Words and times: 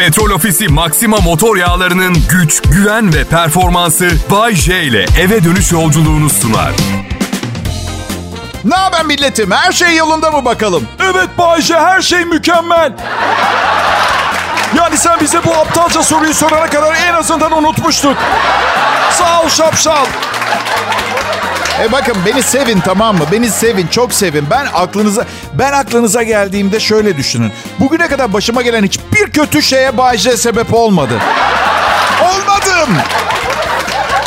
Petrol 0.00 0.30
Ofisi 0.30 0.68
Maxima 0.68 1.16
motor 1.16 1.56
yağlarının 1.56 2.16
güç, 2.30 2.62
güven 2.62 3.14
ve 3.14 3.24
performansı 3.24 4.10
Bay 4.30 4.54
J 4.54 4.82
ile 4.82 5.06
eve 5.20 5.44
dönüş 5.44 5.72
yolculuğunu 5.72 6.30
sunar. 6.30 6.72
Ne 8.64 8.74
haber 8.74 9.04
milletim? 9.04 9.50
Her 9.50 9.72
şey 9.72 9.96
yolunda 9.96 10.30
mı 10.30 10.44
bakalım? 10.44 10.88
Evet 11.00 11.28
Bayce 11.38 11.74
her 11.74 12.00
şey 12.00 12.24
mükemmel. 12.24 12.92
Yani 14.76 14.96
sen 14.96 15.20
bize 15.20 15.44
bu 15.44 15.54
aptalca 15.54 16.02
soruyu 16.02 16.34
sorana 16.34 16.66
kadar 16.66 16.94
en 16.94 17.14
azından 17.14 17.52
unutmuştuk. 17.52 18.16
Sağ 19.12 19.42
ol 19.42 19.48
şapşal. 19.48 20.06
E 21.80 21.92
bakın 21.92 22.14
beni 22.26 22.42
sevin 22.42 22.80
tamam 22.80 23.16
mı? 23.16 23.24
Beni 23.32 23.50
sevin, 23.50 23.86
çok 23.86 24.12
sevin. 24.12 24.46
Ben 24.50 24.66
aklınıza 24.74 25.24
ben 25.52 25.72
aklınıza 25.72 26.22
geldiğimde 26.22 26.80
şöyle 26.80 27.16
düşünün. 27.16 27.52
Bugüne 27.78 28.08
kadar 28.08 28.32
başıma 28.32 28.62
gelen 28.62 28.84
hiçbir 28.84 29.30
kötü 29.30 29.62
şeye 29.62 29.98
Bayce 29.98 30.36
sebep 30.36 30.74
olmadı. 30.74 31.14
Olmadım. 32.22 32.96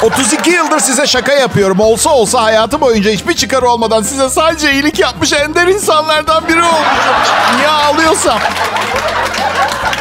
32 0.02 0.50
yıldır 0.50 0.80
size 0.80 1.08
şaka 1.08 1.34
yapıyorum. 1.34 1.80
Olsa 1.80 2.10
olsa 2.10 2.44
hayatım 2.44 2.82
boyunca 2.82 3.12
hiçbir 3.12 3.34
çıkar 3.34 3.62
olmadan 3.62 4.02
size 4.02 4.30
sadece 4.30 4.74
iyilik 4.74 5.00
yapmış 5.00 5.34
ender 5.34 5.68
insanlardan 5.68 6.48
biri 6.48 6.64
olmuşum. 6.64 7.16
Niye 7.58 7.68
ağlıyorsam? 7.68 8.40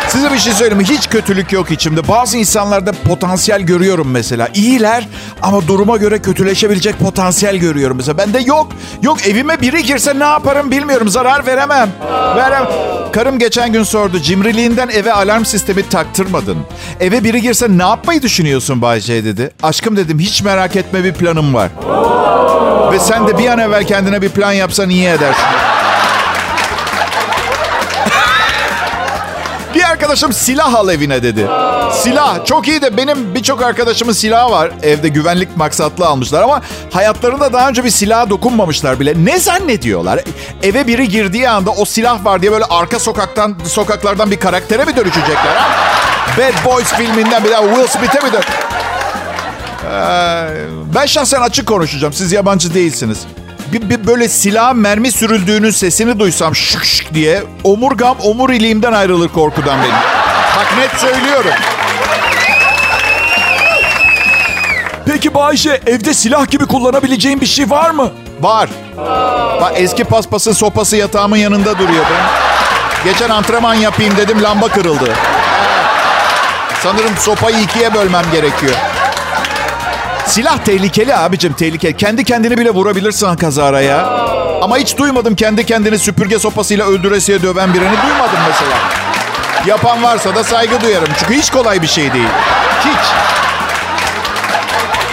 Size 0.08 0.32
bir 0.32 0.38
şey 0.38 0.52
söyleyeyim 0.52 0.78
mi? 0.78 0.84
Hiç 0.84 1.08
kötülük 1.08 1.52
yok 1.52 1.70
içimde. 1.70 2.08
Bazı 2.08 2.36
insanlarda 2.38 2.92
potansiyel 2.92 3.60
görüyorum 3.62 4.10
mesela. 4.10 4.48
İyiler 4.54 5.08
ama 5.42 5.68
duruma 5.68 5.96
göre 5.96 6.18
kötüleşebilecek 6.18 6.98
potansiyel 6.98 7.56
görüyorum 7.56 7.96
mesela. 7.96 8.18
Bende 8.18 8.38
yok. 8.40 8.68
Yok 9.02 9.26
evime 9.28 9.60
biri 9.60 9.82
girse 9.82 10.18
ne 10.18 10.24
yaparım 10.24 10.70
bilmiyorum. 10.70 11.08
Zarar 11.08 11.46
veremem. 11.46 11.90
Verem. 12.36 12.68
Karım 13.12 13.38
geçen 13.38 13.72
gün 13.72 13.82
sordu. 13.82 14.18
Cimriliğinden 14.18 14.88
eve 14.88 15.12
alarm 15.12 15.44
sistemi 15.44 15.88
taktırmadın. 15.88 16.58
Eve 17.00 17.24
biri 17.24 17.42
girse 17.42 17.66
ne 17.70 17.82
yapmayı 17.82 18.22
düşünüyorsun 18.22 18.82
Bay 18.82 19.00
J 19.00 19.24
dedi. 19.24 19.50
Aşkım 19.62 19.96
dedim 19.96 20.18
hiç 20.18 20.42
merak 20.42 20.76
etme 20.76 21.04
bir 21.04 21.12
planım 21.12 21.54
var. 21.54 21.70
Ve 22.92 22.98
sen 22.98 23.26
de 23.28 23.38
bir 23.38 23.46
an 23.48 23.58
evvel 23.58 23.84
kendine 23.86 24.22
bir 24.22 24.28
plan 24.28 24.52
yapsan 24.52 24.90
iyi 24.90 25.06
edersin. 25.06 25.44
Arkadaşım 29.92 30.32
silah 30.32 30.74
al 30.74 30.88
evine 30.88 31.22
dedi. 31.22 31.46
Silah 31.92 32.44
çok 32.44 32.68
iyi 32.68 32.82
de 32.82 32.96
benim 32.96 33.34
birçok 33.34 33.62
arkadaşımın 33.62 34.12
silahı 34.12 34.50
var. 34.50 34.70
Evde 34.82 35.08
güvenlik 35.08 35.56
maksatlı 35.56 36.06
almışlar 36.06 36.42
ama 36.42 36.62
hayatlarında 36.90 37.52
daha 37.52 37.68
önce 37.68 37.84
bir 37.84 37.90
silaha 37.90 38.30
dokunmamışlar 38.30 39.00
bile. 39.00 39.24
Ne 39.24 39.38
zannediyorlar? 39.38 40.20
Eve 40.62 40.86
biri 40.86 41.08
girdiği 41.08 41.48
anda 41.48 41.70
o 41.70 41.84
silah 41.84 42.24
var 42.24 42.42
diye 42.42 42.52
böyle 42.52 42.64
arka 42.64 42.98
sokaktan 42.98 43.56
sokaklardan 43.66 44.30
bir 44.30 44.40
karaktere 44.40 44.84
mi 44.84 44.96
dönüşecekler 44.96 45.56
ha? 45.56 45.70
Bad 46.38 46.64
Boys 46.64 46.92
filminden 46.92 47.44
bir 47.44 47.50
daha 47.50 47.62
Will 47.62 47.86
Smith'e 47.86 48.20
mi 48.20 48.32
dön... 48.32 48.42
Ee, 49.92 50.48
ben 50.94 51.06
şahsen 51.06 51.40
açık 51.40 51.66
konuşacağım. 51.68 52.12
Siz 52.12 52.32
yabancı 52.32 52.74
değilsiniz. 52.74 53.18
Bir, 53.72 53.90
bir 53.90 54.06
böyle 54.06 54.28
silah 54.28 54.74
mermi 54.74 55.12
sürüldüğünün 55.12 55.70
sesini 55.70 56.18
duysam 56.18 56.54
şık 56.54 56.84
şık 56.84 57.14
diye 57.14 57.42
omurgam 57.64 58.16
omuriliğimden 58.22 58.92
ayrılır 58.92 59.28
korkudan 59.28 59.78
benim. 59.82 59.94
Bak 60.56 60.66
net 60.78 61.00
söylüyorum. 61.00 61.50
Peki 65.06 65.34
Bayce 65.34 65.80
evde 65.86 66.14
silah 66.14 66.50
gibi 66.50 66.66
kullanabileceğin 66.66 67.40
bir 67.40 67.46
şey 67.46 67.70
var 67.70 67.90
mı? 67.90 68.10
Var. 68.40 68.68
Bak 69.60 69.72
eski 69.76 70.04
paspasın 70.04 70.52
sopası 70.52 70.96
yatağımın 70.96 71.36
yanında 71.36 71.78
duruyor 71.78 72.04
benim. 72.10 72.24
Geçen 73.04 73.30
antrenman 73.30 73.74
yapayım 73.74 74.16
dedim 74.16 74.42
lamba 74.42 74.68
kırıldı. 74.68 75.12
Sanırım 76.82 77.16
sopayı 77.18 77.60
ikiye 77.60 77.94
bölmem 77.94 78.24
gerekiyor. 78.32 78.74
Silah 80.26 80.58
tehlikeli 80.64 81.16
abicim 81.16 81.52
tehlikeli. 81.52 81.96
Kendi 81.96 82.24
kendini 82.24 82.58
bile 82.58 82.70
vurabilirsin 82.70 83.36
kazara 83.36 83.80
ya. 83.80 84.06
Ama 84.62 84.78
hiç 84.78 84.96
duymadım 84.98 85.34
kendi 85.34 85.66
kendini 85.66 85.98
süpürge 85.98 86.38
sopasıyla 86.38 86.86
öldüresiye 86.86 87.42
döven 87.42 87.74
birini 87.74 87.96
duymadım 88.02 88.38
mesela. 88.48 88.76
Yapan 89.66 90.02
varsa 90.02 90.34
da 90.34 90.44
saygı 90.44 90.80
duyarım. 90.80 91.08
Çünkü 91.18 91.34
hiç 91.34 91.50
kolay 91.50 91.82
bir 91.82 91.86
şey 91.86 92.12
değil. 92.12 92.28
Hiç. 92.80 93.06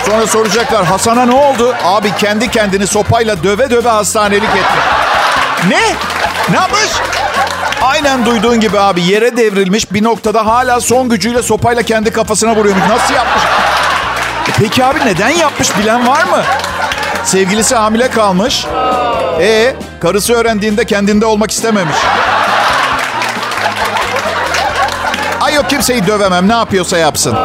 Sonra 0.06 0.28
soracaklar 0.28 0.86
Hasan'a 0.86 1.26
ne 1.26 1.36
oldu? 1.36 1.76
Abi 1.84 2.12
kendi 2.20 2.52
kendini 2.52 2.88
sopayla 2.88 3.44
döve 3.44 3.70
döve 3.70 3.90
hastanelik 3.90 4.44
etti. 4.50 4.80
Ne? 5.70 5.82
Ne 6.50 6.56
yapmış? 6.56 6.90
Aynen 7.82 8.26
duyduğun 8.26 8.60
gibi 8.60 8.80
abi 8.80 9.02
yere 9.04 9.38
devrilmiş 9.38 9.94
bir 9.94 10.04
noktada 10.04 10.46
hala 10.46 10.82
son 10.82 11.10
gücüyle 11.10 11.42
sopayla 11.42 11.84
kendi 11.84 12.12
kafasına 12.12 12.56
vuruyormuş. 12.56 12.84
Nasıl 12.90 13.14
yapmış? 13.14 13.44
E 14.50 14.52
peki 14.60 14.86
abi 14.86 15.00
neden 15.06 15.30
yapmış 15.30 15.78
bilen 15.78 16.08
var 16.08 16.24
mı? 16.24 16.44
Sevgilisi 17.24 17.76
hamile 17.76 18.10
kalmış. 18.10 18.66
E 19.42 19.76
karısı 20.00 20.34
öğrendiğinde 20.34 20.86
kendinde 20.86 21.26
olmak 21.26 21.52
istememiş. 21.52 21.96
Ay 25.42 25.54
yok 25.54 25.70
kimseyi 25.70 26.08
dövemem 26.08 26.48
ne 26.48 26.54
yapıyorsa 26.54 26.98
yapsın. 26.98 27.36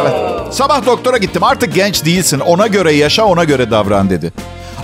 Evet. 0.00 0.14
Sabah 0.54 0.86
doktora 0.86 1.16
gittim 1.16 1.44
artık 1.44 1.74
genç 1.74 2.04
değilsin 2.04 2.40
ona 2.40 2.66
göre 2.66 2.92
yaşa 2.92 3.24
ona 3.24 3.44
göre 3.44 3.70
davran 3.70 4.10
dedi. 4.10 4.32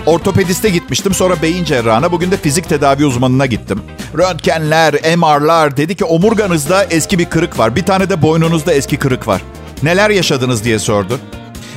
Ortopediste 0.05 0.69
gitmiştim 0.69 1.13
sonra 1.13 1.41
beyin 1.41 1.63
cerrahına 1.65 2.11
bugün 2.11 2.31
de 2.31 2.37
fizik 2.37 2.69
tedavi 2.69 3.05
uzmanına 3.05 3.45
gittim. 3.45 3.81
Röntgenler, 4.17 4.93
MR'lar 5.17 5.77
dedi 5.77 5.95
ki 5.95 6.05
omurganızda 6.05 6.83
eski 6.83 7.19
bir 7.19 7.25
kırık 7.25 7.59
var. 7.59 7.75
Bir 7.75 7.85
tane 7.85 8.09
de 8.09 8.21
boynunuzda 8.21 8.73
eski 8.73 8.97
kırık 8.97 9.27
var. 9.27 9.41
Neler 9.83 10.09
yaşadınız 10.09 10.63
diye 10.63 10.79
sordu. 10.79 11.19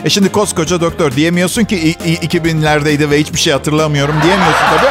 E 0.05 0.11
şimdi 0.11 0.33
koskoca 0.33 0.81
doktor 0.81 1.13
diyemiyorsun 1.13 1.65
ki 1.65 1.77
i- 1.77 2.11
i- 2.13 2.19
2000'lerdeydi 2.27 3.11
ve 3.11 3.21
hiçbir 3.21 3.39
şey 3.39 3.53
hatırlamıyorum 3.53 4.15
diyemiyorsun 4.23 4.67
tabii. 4.77 4.91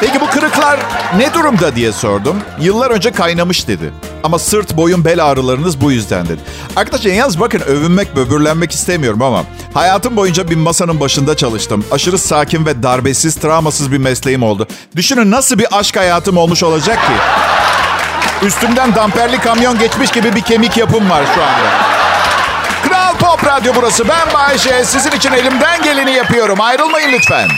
Peki 0.00 0.20
bu 0.20 0.26
kırıklar 0.30 0.80
ne 1.16 1.34
durumda 1.34 1.76
diye 1.76 1.92
sordum. 1.92 2.36
Yıllar 2.60 2.90
önce 2.90 3.10
kaynamış 3.12 3.68
dedi. 3.68 3.92
Ama 4.22 4.38
sırt, 4.38 4.76
boyun, 4.76 5.04
bel 5.04 5.24
ağrılarınız 5.24 5.80
bu 5.80 5.92
yüzden 5.92 6.26
dedi. 6.26 6.40
Arkadaşlar 6.76 7.10
yalnız 7.10 7.40
bakın 7.40 7.60
övünmek, 7.60 8.16
böbürlenmek 8.16 8.72
istemiyorum 8.72 9.22
ama 9.22 9.44
hayatım 9.74 10.16
boyunca 10.16 10.50
bir 10.50 10.56
masanın 10.56 11.00
başında 11.00 11.36
çalıştım. 11.36 11.84
Aşırı 11.90 12.18
sakin 12.18 12.66
ve 12.66 12.82
darbesiz, 12.82 13.34
travmasız 13.34 13.92
bir 13.92 13.98
mesleğim 13.98 14.42
oldu. 14.42 14.66
Düşünün 14.96 15.30
nasıl 15.30 15.58
bir 15.58 15.66
aşk 15.78 15.96
hayatım 15.96 16.36
olmuş 16.36 16.62
olacak 16.62 16.98
ki? 17.06 17.12
Üstümden 18.46 18.94
damperli 18.94 19.38
kamyon 19.38 19.78
geçmiş 19.78 20.10
gibi 20.10 20.34
bir 20.34 20.40
kemik 20.40 20.76
yapım 20.76 21.10
var 21.10 21.22
şu 21.34 21.42
anda. 21.42 21.86
Pop 23.26 23.46
Radyo 23.46 23.72
burası. 23.76 24.08
Ben 24.08 24.34
Bayşe. 24.34 24.84
Sizin 24.84 25.10
için 25.10 25.32
elimden 25.32 25.82
geleni 25.82 26.12
yapıyorum. 26.12 26.60
Ayrılmayın 26.60 27.12
lütfen. 27.12 27.48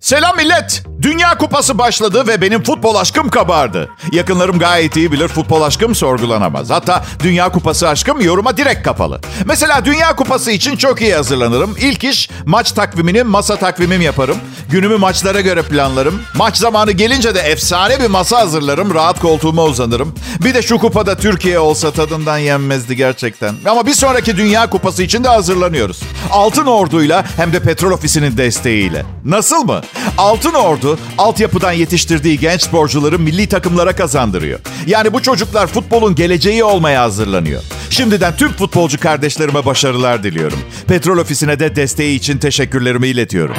Selam 0.00 0.36
millet. 0.36 0.82
Dünya 1.02 1.38
Kupası 1.38 1.78
başladı 1.78 2.26
ve 2.26 2.40
benim 2.40 2.62
futbol 2.62 2.94
aşkım 2.94 3.28
kabardı. 3.28 3.90
Yakınlarım 4.12 4.58
gayet 4.58 4.96
iyi 4.96 5.12
bilir 5.12 5.28
futbol 5.28 5.62
aşkım 5.62 5.94
sorgulanamaz. 5.94 6.70
Hatta 6.70 7.04
Dünya 7.22 7.48
Kupası 7.48 7.88
aşkım 7.88 8.20
yoruma 8.20 8.56
direkt 8.56 8.82
kapalı. 8.82 9.20
Mesela 9.46 9.84
Dünya 9.84 10.16
Kupası 10.16 10.50
için 10.50 10.76
çok 10.76 11.00
iyi 11.00 11.14
hazırlanırım. 11.14 11.76
İlk 11.80 12.04
iş 12.04 12.30
maç 12.46 12.72
takvimini 12.72 13.22
masa 13.22 13.56
takvimim 13.56 14.00
yaparım. 14.00 14.36
Günümü 14.70 14.96
maçlara 14.96 15.40
göre 15.40 15.62
planlarım. 15.62 16.22
Maç 16.34 16.56
zamanı 16.56 16.92
gelince 16.92 17.34
de 17.34 17.40
efsane 17.40 18.00
bir 18.00 18.06
masa 18.06 18.38
hazırlarım. 18.38 18.94
Rahat 18.94 19.20
koltuğuma 19.20 19.64
uzanırım. 19.64 20.14
Bir 20.44 20.54
de 20.54 20.62
şu 20.62 20.78
kupada 20.78 21.16
Türkiye 21.16 21.58
olsa 21.58 21.90
tadından 21.90 22.38
yenmezdi 22.38 22.96
gerçekten. 22.96 23.54
Ama 23.70 23.86
bir 23.86 23.94
sonraki 23.94 24.36
Dünya 24.36 24.70
Kupası 24.70 25.02
için 25.02 25.24
de 25.24 25.28
hazırlanıyoruz. 25.28 26.00
Altın 26.30 26.66
Ordu'yla 26.66 27.24
hem 27.36 27.52
de 27.52 27.60
Petrol 27.60 27.90
Ofisi'nin 27.90 28.36
desteğiyle. 28.36 29.02
Nasıl 29.24 29.64
mı? 29.64 29.80
Altın 30.18 30.54
Ordu 30.54 30.91
altyapıdan 31.18 31.72
yetiştirdiği 31.72 32.38
genç 32.38 32.62
sporcuları 32.62 33.18
milli 33.18 33.46
takımlara 33.46 33.96
kazandırıyor. 33.96 34.58
Yani 34.86 35.12
bu 35.12 35.22
çocuklar 35.22 35.66
futbolun 35.66 36.14
geleceği 36.14 36.64
olmaya 36.64 37.02
hazırlanıyor. 37.02 37.62
Şimdiden 37.90 38.36
tüm 38.36 38.52
futbolcu 38.52 39.00
kardeşlerime 39.00 39.66
başarılar 39.66 40.22
diliyorum. 40.22 40.58
Petrol 40.88 41.18
Ofisi'ne 41.18 41.60
de 41.60 41.76
desteği 41.76 42.16
için 42.16 42.38
teşekkürlerimi 42.38 43.08
iletiyorum. 43.08 43.56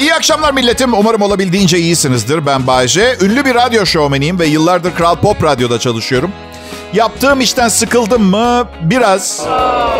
İyi 0.00 0.14
akşamlar 0.14 0.52
milletim. 0.52 0.94
Umarım 0.94 1.22
olabildiğince 1.22 1.78
iyisinizdir. 1.78 2.46
Ben 2.46 2.66
Bayce. 2.66 3.16
Ünlü 3.20 3.44
bir 3.44 3.54
radyo 3.54 3.86
şovmeniyim 3.86 4.38
ve 4.38 4.46
yıllardır 4.46 4.94
Kral 4.94 5.16
Pop 5.16 5.44
Radyo'da 5.44 5.78
çalışıyorum. 5.78 6.30
Yaptığım 6.92 7.40
işten 7.40 7.68
sıkıldım 7.68 8.22
mı? 8.22 8.68
Biraz. 8.82 9.46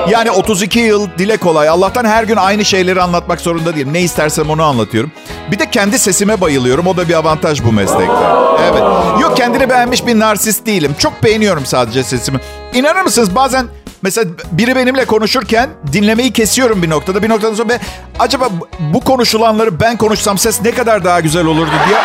Yani 0.09 0.31
32 0.31 0.79
yıl 0.79 1.09
dile 1.19 1.37
kolay. 1.37 1.69
Allah'tan 1.69 2.05
her 2.05 2.25
gün 2.25 2.37
aynı 2.37 2.65
şeyleri 2.65 3.03
anlatmak 3.03 3.41
zorunda 3.41 3.77
değilim. 3.77 3.93
Ne 3.93 4.01
istersem 4.01 4.51
onu 4.51 4.63
anlatıyorum. 4.63 5.13
Bir 5.51 5.59
de 5.59 5.71
kendi 5.71 5.99
sesime 5.99 6.41
bayılıyorum. 6.41 6.87
O 6.87 6.97
da 6.97 7.09
bir 7.09 7.15
avantaj 7.15 7.65
bu 7.65 7.73
meslekte. 7.73 8.15
Evet. 8.63 8.83
çok 9.21 9.37
kendini 9.37 9.71
beğenmiş 9.71 10.07
bir 10.07 10.19
narsist 10.19 10.67
değilim. 10.67 10.97
Çok 10.99 11.23
beğeniyorum 11.23 11.67
sadece 11.67 12.05
sesimi. 12.05 12.41
İnanır 12.75 13.03
mısınız 13.03 13.35
bazen 13.35 13.67
mesela 14.03 14.31
biri 14.53 14.77
benimle 14.77 15.05
konuşurken 15.05 15.71
dinlemeyi 15.93 16.33
kesiyorum 16.33 16.83
bir 16.83 16.91
noktada. 16.91 17.23
Bir 17.23 17.29
noktadan 17.29 17.55
sonra 17.55 17.69
ben, 17.69 17.81
acaba 18.19 18.49
bu 18.81 19.01
konuşulanları 19.01 19.81
ben 19.81 19.97
konuşsam 19.97 20.39
ses 20.39 20.63
ne 20.63 20.71
kadar 20.71 21.05
daha 21.05 21.21
güzel 21.21 21.47
olurdu 21.47 21.71
diye 21.89 21.99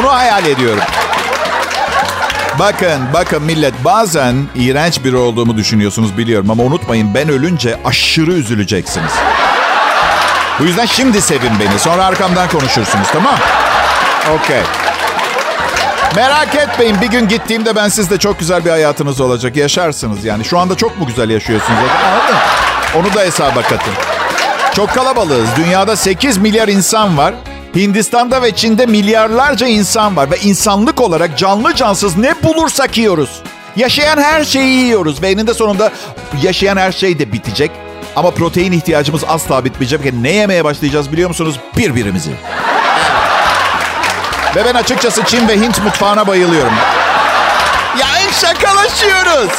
onu 0.00 0.12
hayal 0.12 0.46
ediyorum. 0.46 0.82
Bakın, 2.58 3.02
bakın 3.12 3.42
millet 3.42 3.84
bazen 3.84 4.36
iğrenç 4.54 5.04
biri 5.04 5.16
olduğumu 5.16 5.56
düşünüyorsunuz 5.56 6.18
biliyorum 6.18 6.50
ama 6.50 6.62
unutmayın 6.62 7.14
ben 7.14 7.28
ölünce 7.28 7.78
aşırı 7.84 8.32
üzüleceksiniz. 8.32 9.12
Bu 10.60 10.64
yüzden 10.64 10.86
şimdi 10.86 11.20
sevin 11.20 11.52
beni. 11.60 11.78
Sonra 11.78 12.04
arkamdan 12.04 12.48
konuşursunuz 12.48 13.08
tamam 13.12 13.34
Okey. 14.34 14.60
Merak 16.16 16.54
etmeyin 16.54 17.00
bir 17.00 17.06
gün 17.06 17.28
gittiğimde 17.28 17.76
ben 17.76 17.88
sizde 17.88 18.18
çok 18.18 18.38
güzel 18.38 18.64
bir 18.64 18.70
hayatınız 18.70 19.20
olacak. 19.20 19.56
Yaşarsınız 19.56 20.24
yani. 20.24 20.44
Şu 20.44 20.58
anda 20.58 20.74
çok 20.74 20.98
mu 20.98 21.06
güzel 21.06 21.30
yaşıyorsunuz? 21.30 21.78
Anladın 22.06 22.36
Onu 22.96 23.14
da 23.14 23.20
hesaba 23.20 23.62
katın. 23.62 23.92
Çok 24.74 24.94
kalabalığız. 24.94 25.48
Dünyada 25.56 25.96
8 25.96 26.36
milyar 26.36 26.68
insan 26.68 27.18
var. 27.18 27.34
Hindistan'da 27.76 28.42
ve 28.42 28.52
Çin'de 28.52 28.86
milyarlarca 28.86 29.66
insan 29.66 30.16
var. 30.16 30.30
Ve 30.30 30.38
insanlık 30.38 31.00
olarak 31.00 31.38
canlı 31.38 31.74
cansız 31.74 32.16
ne 32.16 32.34
bulursak 32.42 32.98
yiyoruz. 32.98 33.42
Yaşayan 33.76 34.18
her 34.18 34.44
şeyi 34.44 34.84
yiyoruz. 34.84 35.22
Ve 35.22 35.30
eninde 35.30 35.54
sonunda 35.54 35.92
yaşayan 36.42 36.76
her 36.76 36.92
şey 36.92 37.18
de 37.18 37.32
bitecek. 37.32 37.70
Ama 38.16 38.30
protein 38.30 38.72
ihtiyacımız 38.72 39.24
asla 39.28 39.64
bitmeyecek. 39.64 40.14
Ne 40.14 40.30
yemeye 40.30 40.64
başlayacağız 40.64 41.12
biliyor 41.12 41.28
musunuz? 41.28 41.60
Birbirimizi. 41.76 42.30
Ve 44.56 44.64
ben 44.64 44.74
açıkçası 44.74 45.24
Çin 45.24 45.48
ve 45.48 45.56
Hint 45.56 45.84
mutfağına 45.84 46.26
bayılıyorum. 46.26 46.72
Ya 48.00 48.06
şakalaşıyoruz. 48.32 49.50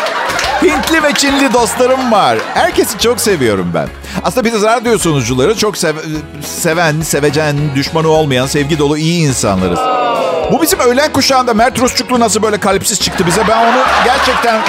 Hintli 0.63 1.03
ve 1.03 1.13
Çinli 1.13 1.53
dostlarım 1.53 2.11
var. 2.11 2.37
Herkesi 2.53 2.99
çok 2.99 3.19
seviyorum 3.19 3.71
ben. 3.73 3.87
Aslında 4.23 4.45
biz 4.45 4.63
radyo 4.63 4.97
sunucuları 4.97 5.57
çok 5.57 5.77
sev 5.77 5.95
seven, 6.41 7.01
sevecen, 7.01 7.57
düşmanı 7.75 8.07
olmayan, 8.07 8.45
sevgi 8.45 8.79
dolu 8.79 8.97
iyi 8.97 9.27
insanlarız. 9.27 9.79
Bu 10.51 10.61
bizim 10.61 10.79
öğlen 10.79 11.13
kuşağında 11.13 11.53
Mert 11.53 11.79
Rusçuklu 11.79 12.19
nasıl 12.19 12.41
böyle 12.41 12.59
kalpsiz 12.59 12.99
çıktı 12.99 13.27
bize. 13.27 13.47
Ben 13.47 13.57
onu 13.65 13.83
gerçekten... 14.05 14.61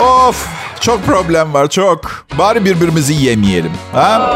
of 0.04 0.46
çok 0.80 1.06
problem 1.06 1.54
var 1.54 1.68
çok. 1.68 2.24
Bari 2.38 2.64
birbirimizi 2.64 3.14
yemeyelim. 3.14 3.72
Ha? 3.92 4.32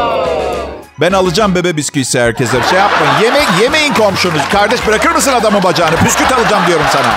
Ben 0.99 1.11
alacağım 1.11 1.55
bebe 1.55 1.77
bisküvisi 1.77 2.19
herkese. 2.19 2.57
Şey 2.69 2.79
yapmayın. 2.79 3.13
Yeme, 3.23 3.39
yemeyin 3.61 3.93
komşunuz. 3.93 4.41
Kardeş 4.51 4.87
bırakır 4.87 5.11
mısın 5.11 5.33
adamın 5.33 5.63
bacağını? 5.63 5.95
Püsküt 5.95 6.31
alacağım 6.31 6.63
diyorum 6.67 6.85
sana. 6.93 7.15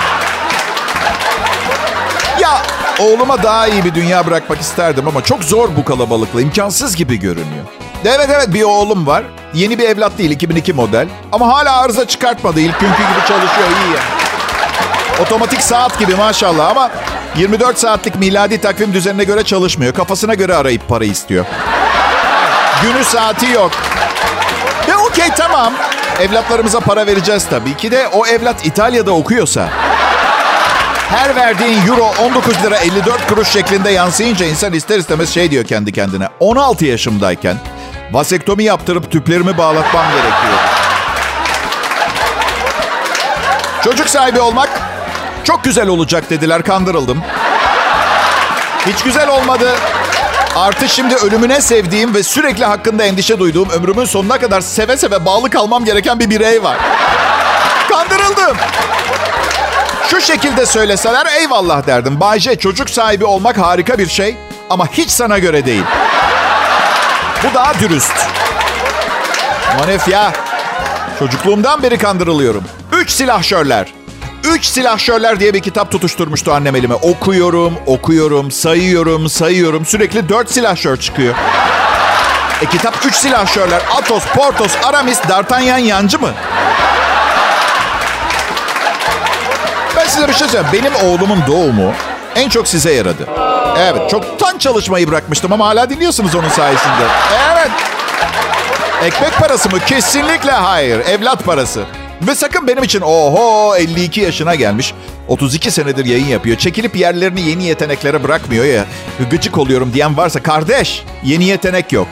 Ya 3.01 3.07
oğluma 3.07 3.43
daha 3.43 3.67
iyi 3.67 3.85
bir 3.85 3.95
dünya 3.95 4.25
bırakmak 4.27 4.61
isterdim 4.61 5.07
ama 5.07 5.23
çok 5.23 5.43
zor 5.43 5.69
bu 5.77 5.85
kalabalıkla. 5.85 6.41
imkansız 6.41 6.95
gibi 6.95 7.19
görünüyor. 7.19 7.65
Evet 8.05 8.29
evet 8.29 8.53
bir 8.53 8.63
oğlum 8.63 9.07
var. 9.07 9.23
Yeni 9.53 9.79
bir 9.79 9.83
evlat 9.83 10.17
değil 10.17 10.31
2002 10.31 10.73
model. 10.73 11.07
Ama 11.31 11.47
hala 11.47 11.81
arıza 11.81 12.07
çıkartmadı. 12.07 12.59
İlk 12.59 12.79
günkü 12.79 12.97
gibi 12.97 13.27
çalışıyor 13.27 13.67
iyi 13.67 13.93
ya. 13.95 14.01
Otomatik 15.21 15.61
saat 15.61 15.99
gibi 15.99 16.15
maşallah 16.15 16.69
ama 16.69 16.89
24 17.35 17.79
saatlik 17.79 18.15
miladi 18.15 18.61
takvim 18.61 18.93
düzenine 18.93 19.23
göre 19.23 19.43
çalışmıyor. 19.43 19.93
Kafasına 19.93 20.33
göre 20.33 20.55
arayıp 20.55 20.87
para 20.87 21.05
istiyor. 21.05 21.45
Günü 22.81 23.03
saati 23.03 23.51
yok. 23.51 23.71
Ve 24.87 24.95
okey 24.95 25.29
tamam. 25.37 25.73
Evlatlarımıza 26.19 26.79
para 26.79 27.07
vereceğiz 27.07 27.45
tabii 27.49 27.77
ki 27.77 27.91
de 27.91 28.07
o 28.07 28.25
evlat 28.25 28.65
İtalya'da 28.65 29.11
okuyorsa 29.11 29.69
her 31.11 31.35
verdiğin 31.35 31.87
euro 31.87 32.13
19 32.19 32.63
lira 32.63 32.77
54 32.77 33.27
kuruş 33.27 33.47
şeklinde 33.47 33.89
yansıyınca 33.89 34.45
insan 34.45 34.73
ister 34.73 34.99
istemez 34.99 35.29
şey 35.33 35.51
diyor 35.51 35.65
kendi 35.65 35.91
kendine. 35.91 36.27
16 36.39 36.85
yaşımdayken 36.85 37.57
vasektomi 38.11 38.63
yaptırıp 38.63 39.11
tüplerimi 39.11 39.57
bağlatmam 39.57 40.05
gerekiyor. 40.09 40.59
Çocuk 43.83 44.09
sahibi 44.09 44.39
olmak 44.39 44.69
çok 45.43 45.63
güzel 45.63 45.87
olacak 45.87 46.29
dediler 46.29 46.63
kandırıldım. 46.63 47.23
Hiç 48.87 49.03
güzel 49.03 49.29
olmadı. 49.29 49.75
Artı 50.55 50.89
şimdi 50.89 51.15
ölümüne 51.15 51.61
sevdiğim 51.61 52.13
ve 52.13 52.23
sürekli 52.23 52.65
hakkında 52.65 53.03
endişe 53.03 53.39
duyduğum 53.39 53.69
ömrümün 53.69 54.05
sonuna 54.05 54.39
kadar 54.39 54.61
seve 54.61 54.97
seve 54.97 55.25
bağlı 55.25 55.49
kalmam 55.49 55.85
gereken 55.85 56.19
bir 56.19 56.29
birey 56.29 56.63
var. 56.63 56.77
Kandırıldım. 57.89 58.57
Şu 60.11 60.21
şekilde 60.21 60.65
söyleseler 60.65 61.25
eyvallah 61.25 61.87
derdim. 61.87 62.19
Bayce 62.19 62.55
çocuk 62.55 62.89
sahibi 62.89 63.25
olmak 63.25 63.57
harika 63.57 63.97
bir 63.97 64.07
şey 64.07 64.35
ama 64.69 64.87
hiç 64.87 65.09
sana 65.09 65.39
göre 65.39 65.65
değil. 65.65 65.83
Bu 67.43 67.53
daha 67.55 67.79
dürüst. 67.79 68.13
Manef 69.79 70.07
ya. 70.07 70.33
Çocukluğumdan 71.19 71.83
beri 71.83 71.97
kandırılıyorum. 71.97 72.63
Üç 72.93 73.11
silahşörler. 73.11 73.93
Üç 74.43 74.65
silahşörler 74.65 75.39
diye 75.39 75.53
bir 75.53 75.59
kitap 75.59 75.91
tutuşturmuştu 75.91 76.53
annem 76.53 76.75
elime. 76.75 76.95
Okuyorum, 76.95 77.73
okuyorum, 77.85 78.51
sayıyorum, 78.51 79.29
sayıyorum. 79.29 79.85
Sürekli 79.85 80.29
dört 80.29 80.51
silahşör 80.51 80.97
çıkıyor. 80.97 81.35
E 82.61 82.65
kitap 82.65 83.05
üç 83.05 83.15
silahşörler. 83.15 83.81
Athos, 83.97 84.23
Portos, 84.35 84.71
Aramis, 84.83 85.19
D'Artagnan 85.29 85.77
yancı 85.77 86.19
mı? 86.19 86.31
Size 90.11 90.27
bir 90.27 90.33
şey 90.33 90.47
söyleyeyim. 90.47 90.67
Benim 90.73 90.95
oğlumun 91.09 91.43
doğumu 91.47 91.93
en 92.35 92.49
çok 92.49 92.67
size 92.67 92.93
yaradı. 92.93 93.27
Evet, 93.79 94.09
çoktan 94.09 94.57
çalışmayı 94.57 95.07
bırakmıştım 95.07 95.53
ama 95.53 95.67
hala 95.67 95.89
dinliyorsunuz 95.89 96.35
onun 96.35 96.49
sayesinde. 96.49 97.03
Evet. 97.53 97.71
Ekmek 99.03 99.37
parası 99.39 99.69
mı? 99.69 99.79
Kesinlikle 99.79 100.51
hayır. 100.51 100.99
Evlat 100.99 101.45
parası. 101.45 101.83
Ve 102.21 102.35
sakın 102.35 102.67
benim 102.67 102.83
için 102.83 103.01
oho 103.01 103.75
52 103.75 104.21
yaşına 104.21 104.55
gelmiş. 104.55 104.93
32 105.27 105.71
senedir 105.71 106.05
yayın 106.05 106.27
yapıyor. 106.27 106.57
Çekilip 106.57 106.95
yerlerini 106.95 107.41
yeni 107.41 107.63
yeteneklere 107.63 108.23
bırakmıyor 108.23 108.65
ya. 108.65 108.85
Gıcık 109.31 109.57
oluyorum 109.57 109.93
diyen 109.93 110.17
varsa 110.17 110.43
kardeş 110.43 111.03
yeni 111.23 111.45
yetenek 111.45 111.91
yok. 111.91 112.07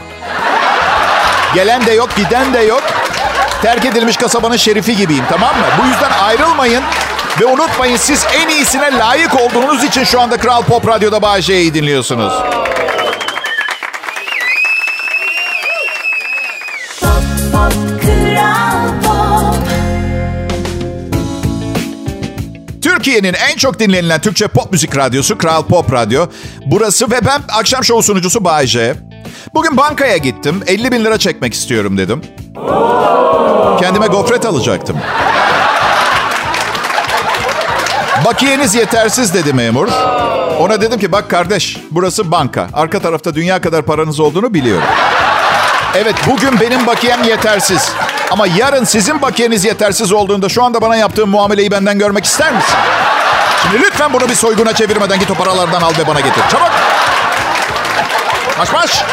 Gelen 1.55 1.85
de 1.85 1.91
yok, 1.91 2.09
giden 2.15 2.53
de 2.53 2.59
yok. 2.59 2.83
Terk 3.61 3.85
edilmiş 3.85 4.17
kasabanın 4.17 4.57
şerifi 4.57 4.97
gibiyim 4.97 5.25
tamam 5.29 5.55
mı? 5.57 5.65
Bu 5.81 5.87
yüzden 5.87 6.11
ayrılmayın. 6.11 6.83
Ve 7.41 7.45
unutmayın 7.45 7.97
siz 7.97 8.25
en 8.35 8.49
iyisine 8.49 8.97
layık 8.97 9.41
olduğunuz 9.41 9.83
için 9.83 10.03
şu 10.03 10.21
anda 10.21 10.37
Kral 10.37 10.63
Pop 10.63 10.87
Radyo'da 10.87 11.21
Bahçe'yi 11.21 11.73
dinliyorsunuz. 11.73 12.33
Türkiye'nin 22.81 23.33
en 23.33 23.57
çok 23.57 23.79
dinlenilen 23.79 24.21
Türkçe 24.21 24.47
pop 24.47 24.71
müzik 24.71 24.97
radyosu 24.97 25.37
Kral 25.37 25.63
Pop 25.63 25.93
Radyo. 25.93 26.25
Burası 26.65 27.11
ve 27.11 27.25
ben 27.25 27.41
akşam 27.59 27.83
şovu 27.83 28.03
sunucusu 28.03 28.43
Bayece. 28.43 28.95
Bugün 29.53 29.77
bankaya 29.77 30.17
gittim. 30.17 30.63
50 30.67 30.91
bin 30.91 31.05
lira 31.05 31.17
çekmek 31.17 31.53
istiyorum 31.53 31.97
dedim. 31.97 32.21
Kendime 33.79 34.07
gofret 34.07 34.45
alacaktım. 34.45 34.97
Bakiyeniz 38.25 38.75
yetersiz 38.75 39.33
dedi 39.33 39.53
memur. 39.53 39.87
Ona 40.59 40.81
dedim 40.81 40.99
ki 40.99 41.11
bak 41.11 41.29
kardeş 41.29 41.77
burası 41.91 42.31
banka. 42.31 42.67
Arka 42.73 42.99
tarafta 42.99 43.35
dünya 43.35 43.61
kadar 43.61 43.81
paranız 43.81 44.19
olduğunu 44.19 44.53
biliyorum. 44.53 44.87
Evet 45.95 46.15
bugün 46.27 46.59
benim 46.59 46.87
bakiyem 46.87 47.23
yetersiz. 47.23 47.91
Ama 48.31 48.47
yarın 48.47 48.83
sizin 48.83 49.21
bakiyeniz 49.21 49.65
yetersiz 49.65 50.11
olduğunda 50.11 50.49
şu 50.49 50.63
anda 50.63 50.81
bana 50.81 50.95
yaptığım 50.95 51.29
muameleyi 51.29 51.71
benden 51.71 51.99
görmek 51.99 52.25
ister 52.25 52.53
misin? 52.53 52.75
Şimdi 53.63 53.83
lütfen 53.83 54.13
bunu 54.13 54.29
bir 54.29 54.35
soyguna 54.35 54.73
çevirmeden 54.73 55.19
git 55.19 55.31
o 55.31 55.33
paralardan 55.33 55.81
al 55.81 55.91
ve 55.99 56.07
bana 56.07 56.19
getir. 56.19 56.41
Çabuk. 56.51 56.71
Maş 58.57 58.73
maş. 58.73 59.03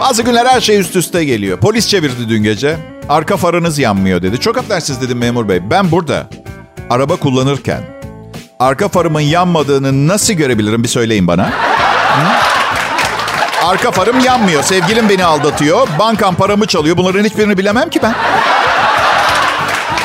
Bazı 0.00 0.22
günler 0.22 0.46
her 0.46 0.60
şey 0.60 0.78
üst 0.78 0.96
üste 0.96 1.24
geliyor. 1.24 1.58
Polis 1.58 1.88
çevirdi 1.88 2.28
dün 2.28 2.42
gece. 2.42 2.76
Arka 3.08 3.36
farınız 3.36 3.78
yanmıyor 3.78 4.22
dedi. 4.22 4.40
Çok 4.40 4.56
affedersiniz 4.56 5.00
dedim 5.00 5.18
memur 5.18 5.48
bey. 5.48 5.70
Ben 5.70 5.90
burada 5.90 6.26
araba 6.90 7.16
kullanırken 7.16 7.80
arka 8.60 8.88
farımın 8.88 9.20
yanmadığını 9.20 10.08
nasıl 10.08 10.32
görebilirim 10.32 10.82
bir 10.82 10.88
söyleyin 10.88 11.26
bana. 11.26 11.50
Arka 13.64 13.90
farım 13.90 14.20
yanmıyor. 14.20 14.62
Sevgilim 14.62 15.08
beni 15.08 15.24
aldatıyor. 15.24 15.88
Bankam 15.98 16.34
paramı 16.34 16.66
çalıyor. 16.66 16.96
Bunların 16.96 17.24
hiçbirini 17.24 17.58
bilemem 17.58 17.90
ki 17.90 18.00
ben. 18.02 18.14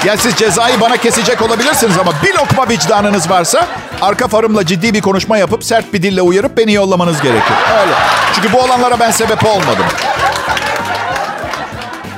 Ya 0.06 0.18
siz 0.18 0.36
cezayı 0.36 0.82
bana 0.82 0.98
kesecek 0.98 1.42
olabilirsiniz 1.42 1.98
ama 1.98 2.12
bir 2.24 2.34
lokma 2.34 2.70
vicdanınız 2.70 3.30
varsa 3.30 3.68
arka 4.02 4.28
farımla 4.28 4.66
ciddi 4.66 4.94
bir 4.94 5.02
konuşma 5.02 5.38
yapıp 5.38 5.64
sert 5.64 5.94
bir 5.94 6.04
dille 6.04 6.22
uyarıp 6.22 6.58
beni 6.58 6.74
yollamanız 6.74 7.22
gerekir. 7.22 7.54
Öyle. 7.82 7.94
Çünkü 8.36 8.54
bu 8.54 8.60
olanlara 8.60 9.00
ben 9.00 9.12
sebep 9.12 9.46
olmadım. 9.46 9.86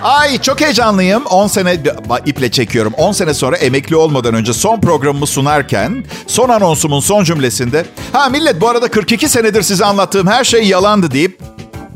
Ay 0.06 0.42
çok 0.42 0.62
heyecanlıyım. 0.62 1.26
10 1.26 1.48
sene 1.48 1.78
iple 2.26 2.52
çekiyorum. 2.52 2.94
10 2.94 3.12
sene 3.12 3.34
sonra 3.34 3.58
emekli 3.58 3.96
olmadan 3.96 4.34
önce 4.34 4.54
son 4.54 4.82
programımı 4.82 5.28
sunarken 5.28 6.04
son 6.28 6.50
anonsumun 6.50 7.00
son 7.00 7.24
cümlesinde 7.24 7.86
ha 8.14 8.30
millet 8.30 8.62
bu 8.62 8.70
arada 8.70 8.88
42 8.88 9.30
senedir 9.30 9.62
size 9.62 9.86
anlattığım 9.86 10.28
her 10.28 10.44
şey 10.44 10.64
yalandı 10.64 11.12
deyip 11.12 11.40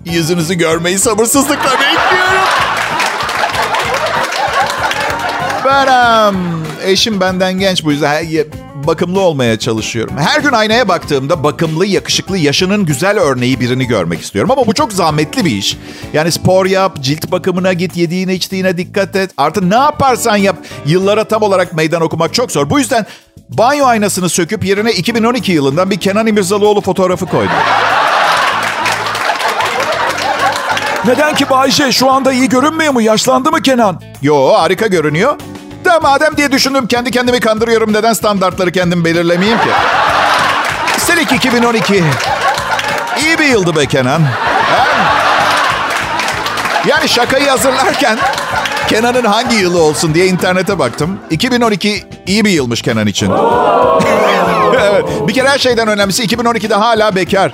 yüzünüzü 0.05 0.53
görmeyi 0.53 0.99
sabırsızlıkla 0.99 1.71
bekliyorum. 1.71 2.47
Ben 5.65 6.35
eşim 6.85 7.19
benden 7.19 7.59
genç 7.59 7.83
bu 7.83 7.91
yüzden 7.91 8.23
bakımlı 8.89 9.19
olmaya 9.19 9.59
çalışıyorum. 9.59 10.17
Her 10.17 10.41
gün 10.41 10.51
aynaya 10.51 10.87
baktığımda 10.87 11.43
bakımlı, 11.43 11.85
yakışıklı, 11.85 12.37
yaşının 12.37 12.85
güzel 12.85 13.19
örneği 13.19 13.59
birini 13.59 13.85
görmek 13.85 14.21
istiyorum. 14.21 14.51
Ama 14.51 14.67
bu 14.67 14.73
çok 14.73 14.93
zahmetli 14.93 15.45
bir 15.45 15.51
iş. 15.51 15.77
Yani 16.13 16.31
spor 16.31 16.65
yap, 16.65 16.97
cilt 17.01 17.31
bakımına 17.31 17.73
git, 17.73 17.97
yediğine 17.97 18.35
içtiğine 18.35 18.77
dikkat 18.77 19.15
et. 19.15 19.31
Artık 19.37 19.63
ne 19.63 19.75
yaparsan 19.75 20.37
yap, 20.37 20.55
yıllara 20.85 21.23
tam 21.23 21.41
olarak 21.41 21.73
meydan 21.73 22.01
okumak 22.01 22.33
çok 22.33 22.51
zor. 22.51 22.69
Bu 22.69 22.79
yüzden 22.79 23.05
banyo 23.49 23.85
aynasını 23.85 24.29
söküp 24.29 24.65
yerine 24.65 24.91
2012 24.91 25.51
yılından 25.51 25.89
bir 25.89 25.99
Kenan 25.99 26.27
İmirzalıoğlu 26.27 26.81
fotoğrafı 26.81 27.25
koydum. 27.25 27.55
Neden 31.05 31.35
ki 31.35 31.49
Bayce? 31.49 31.91
Şu 31.91 32.11
anda 32.11 32.31
iyi 32.31 32.49
görünmüyor 32.49 32.93
mu? 32.93 33.01
Yaşlandı 33.01 33.51
mı 33.51 33.61
Kenan? 33.61 34.01
Yo 34.21 34.53
harika 34.53 34.87
görünüyor. 34.87 35.35
Da 35.89 35.99
madem 35.99 36.37
diye 36.37 36.51
düşündüm 36.51 36.87
kendi 36.87 37.11
kendimi 37.11 37.39
kandırıyorum. 37.39 37.93
Neden 37.93 38.13
standartları 38.13 38.71
kendim 38.71 39.05
belirlemeyeyim 39.05 39.59
ki? 39.59 39.69
Üstelik 40.97 41.31
2012. 41.31 42.03
İyi 43.19 43.39
bir 43.39 43.45
yıldı 43.45 43.75
be 43.75 43.85
Kenan. 43.85 44.21
Yani 46.87 47.09
şakayı 47.09 47.49
hazırlarken 47.49 48.17
Kenan'ın 48.87 49.23
hangi 49.23 49.55
yılı 49.55 49.81
olsun 49.81 50.13
diye 50.13 50.25
internete 50.25 50.79
baktım. 50.79 51.19
2012 51.29 52.03
iyi 52.25 52.45
bir 52.45 52.51
yılmış 52.51 52.81
Kenan 52.81 53.07
için. 53.07 53.31
evet. 54.81 55.05
Bir 55.27 55.33
kere 55.33 55.49
her 55.49 55.59
şeyden 55.59 55.87
önemlisi 55.87 56.23
2012'de 56.23 56.75
hala 56.75 57.15
bekar. 57.15 57.51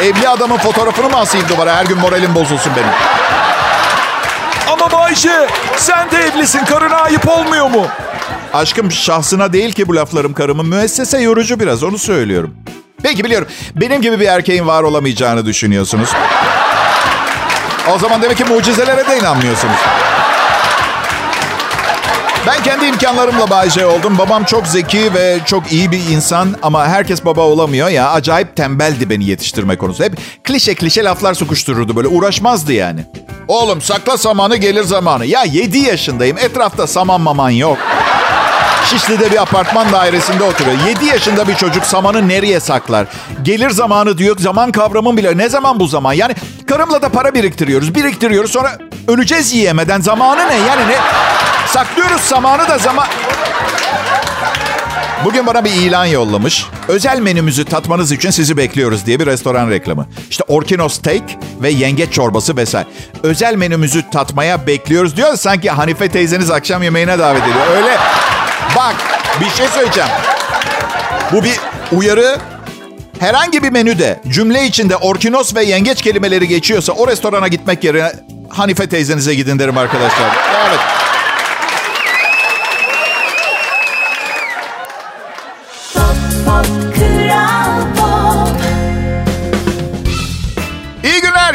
Evet. 0.00 0.16
Evli 0.16 0.28
adamın 0.28 0.56
fotoğrafını 0.58 1.08
mı 1.08 1.16
asayım 1.16 1.48
duvara? 1.48 1.76
Her 1.76 1.84
gün 1.84 1.98
moralim 1.98 2.34
bozulsun 2.34 2.72
benim. 2.76 3.21
Ama 4.70 4.92
Bayşe 4.92 5.48
sen 5.76 6.10
de 6.10 6.16
evlisin. 6.16 6.64
Karına 6.64 6.96
ayıp 6.96 7.28
olmuyor 7.28 7.70
mu? 7.70 7.86
Aşkım 8.52 8.90
şahsına 8.92 9.52
değil 9.52 9.72
ki 9.72 9.88
bu 9.88 9.96
laflarım 9.96 10.34
karımın. 10.34 10.66
Müessese 10.66 11.20
yorucu 11.20 11.60
biraz 11.60 11.82
onu 11.82 11.98
söylüyorum. 11.98 12.54
Peki 13.02 13.24
biliyorum. 13.24 13.48
Benim 13.76 14.02
gibi 14.02 14.20
bir 14.20 14.26
erkeğin 14.26 14.66
var 14.66 14.82
olamayacağını 14.82 15.46
düşünüyorsunuz. 15.46 16.08
O 17.94 17.98
zaman 17.98 18.22
demek 18.22 18.36
ki 18.36 18.44
mucizelere 18.44 19.08
de 19.08 19.18
inanmıyorsunuz. 19.18 19.76
Ben 22.46 22.62
kendi 22.62 22.84
imkanlarımla 22.86 23.50
Bayce 23.50 23.86
oldum. 23.86 24.18
Babam 24.18 24.44
çok 24.44 24.66
zeki 24.66 25.14
ve 25.14 25.38
çok 25.46 25.72
iyi 25.72 25.90
bir 25.92 26.00
insan 26.10 26.56
ama 26.62 26.88
herkes 26.88 27.24
baba 27.24 27.40
olamıyor 27.40 27.88
ya. 27.88 28.10
Acayip 28.10 28.56
tembeldi 28.56 29.10
beni 29.10 29.24
yetiştirme 29.24 29.76
konusu. 29.76 30.04
Hep 30.04 30.16
klişe 30.44 30.74
klişe 30.74 31.04
laflar 31.04 31.34
sokuştururdu 31.34 31.96
böyle 31.96 32.08
uğraşmazdı 32.08 32.72
yani. 32.72 33.04
Oğlum 33.48 33.80
sakla 33.80 34.16
samanı 34.18 34.56
gelir 34.56 34.82
zamanı. 34.82 35.26
Ya 35.26 35.42
7 35.44 35.78
yaşındayım 35.78 36.38
etrafta 36.38 36.86
saman 36.86 37.20
maman 37.20 37.50
yok. 37.50 37.78
Şişli'de 38.84 39.30
bir 39.30 39.42
apartman 39.42 39.92
dairesinde 39.92 40.42
oturuyor. 40.42 40.76
7 40.88 41.06
yaşında 41.06 41.48
bir 41.48 41.54
çocuk 41.54 41.84
samanı 41.84 42.28
nereye 42.28 42.60
saklar? 42.60 43.06
Gelir 43.42 43.70
zamanı 43.70 44.18
diyor. 44.18 44.36
Zaman 44.38 44.72
kavramım 44.72 45.16
bile. 45.16 45.38
Ne 45.38 45.48
zaman 45.48 45.80
bu 45.80 45.86
zaman? 45.86 46.12
Yani 46.12 46.34
karımla 46.68 47.02
da 47.02 47.08
para 47.08 47.34
biriktiriyoruz. 47.34 47.94
Biriktiriyoruz 47.94 48.50
sonra 48.50 48.78
öleceğiz 49.08 49.52
yiyemeden. 49.52 50.00
Zamanı 50.00 50.48
ne? 50.48 50.54
Yani 50.54 50.88
ne? 50.88 50.96
Saklıyoruz 51.66 52.20
zamanı 52.20 52.68
da 52.68 52.78
zaman... 52.78 53.06
Bugün 55.24 55.46
bana 55.46 55.64
bir 55.64 55.70
ilan 55.70 56.04
yollamış. 56.04 56.66
Özel 56.88 57.20
menümüzü 57.20 57.64
tatmanız 57.64 58.12
için 58.12 58.30
sizi 58.30 58.56
bekliyoruz 58.56 59.06
diye 59.06 59.20
bir 59.20 59.26
restoran 59.26 59.70
reklamı. 59.70 60.06
İşte 60.30 60.44
Orkino 60.48 60.88
Steak 60.88 61.22
ve 61.62 61.70
yengeç 61.70 62.12
çorbası 62.12 62.56
vesaire. 62.56 62.88
Özel 63.22 63.54
menümüzü 63.54 64.10
tatmaya 64.10 64.66
bekliyoruz 64.66 65.16
diyor. 65.16 65.36
Sanki 65.36 65.70
Hanife 65.70 66.08
teyzeniz 66.08 66.50
akşam 66.50 66.82
yemeğine 66.82 67.18
davet 67.18 67.42
ediyor. 67.42 67.66
Öyle 67.76 67.98
bak 68.76 68.94
bir 69.40 69.50
şey 69.50 69.66
söyleyeceğim. 69.68 70.10
Bu 71.32 71.44
bir 71.44 71.60
uyarı. 71.92 72.38
Herhangi 73.20 73.62
bir 73.62 73.70
menüde 73.70 74.20
cümle 74.28 74.66
içinde 74.66 74.96
orkinos 74.96 75.54
ve 75.54 75.64
yengeç 75.64 76.02
kelimeleri 76.02 76.48
geçiyorsa 76.48 76.92
o 76.92 77.08
restorana 77.08 77.48
gitmek 77.48 77.84
yerine 77.84 78.12
Hanife 78.48 78.88
teyzenize 78.88 79.34
gidin 79.34 79.58
derim 79.58 79.78
arkadaşlar. 79.78 80.36
Evet. 80.68 80.80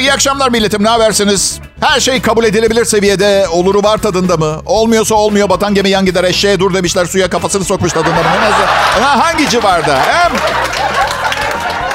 İyi 0.07 0.13
akşamlar 0.13 0.49
milletim. 0.49 0.83
Ne 0.83 0.89
habersiniz? 0.89 1.59
Her 1.79 1.99
şey 1.99 2.21
kabul 2.21 2.43
edilebilir 2.43 2.85
seviyede. 2.85 3.47
Oluru 3.51 3.83
var 3.83 3.97
tadında 3.97 4.37
mı? 4.37 4.61
Olmuyorsa 4.65 5.15
olmuyor. 5.15 5.49
Batan 5.49 5.73
gemi 5.73 5.89
yan 5.89 6.05
gider 6.05 6.23
eşeğe 6.23 6.59
dur 6.59 6.73
demişler. 6.73 7.05
Suya 7.05 7.29
kafasını 7.29 7.63
sokmuş 7.63 7.93
tadında 7.93 8.15
mı? 8.15 8.29
Nasıl? 8.41 8.63
Ha, 9.03 9.25
hangi 9.25 9.49
civarda? 9.49 9.99
Hem... 9.99 10.31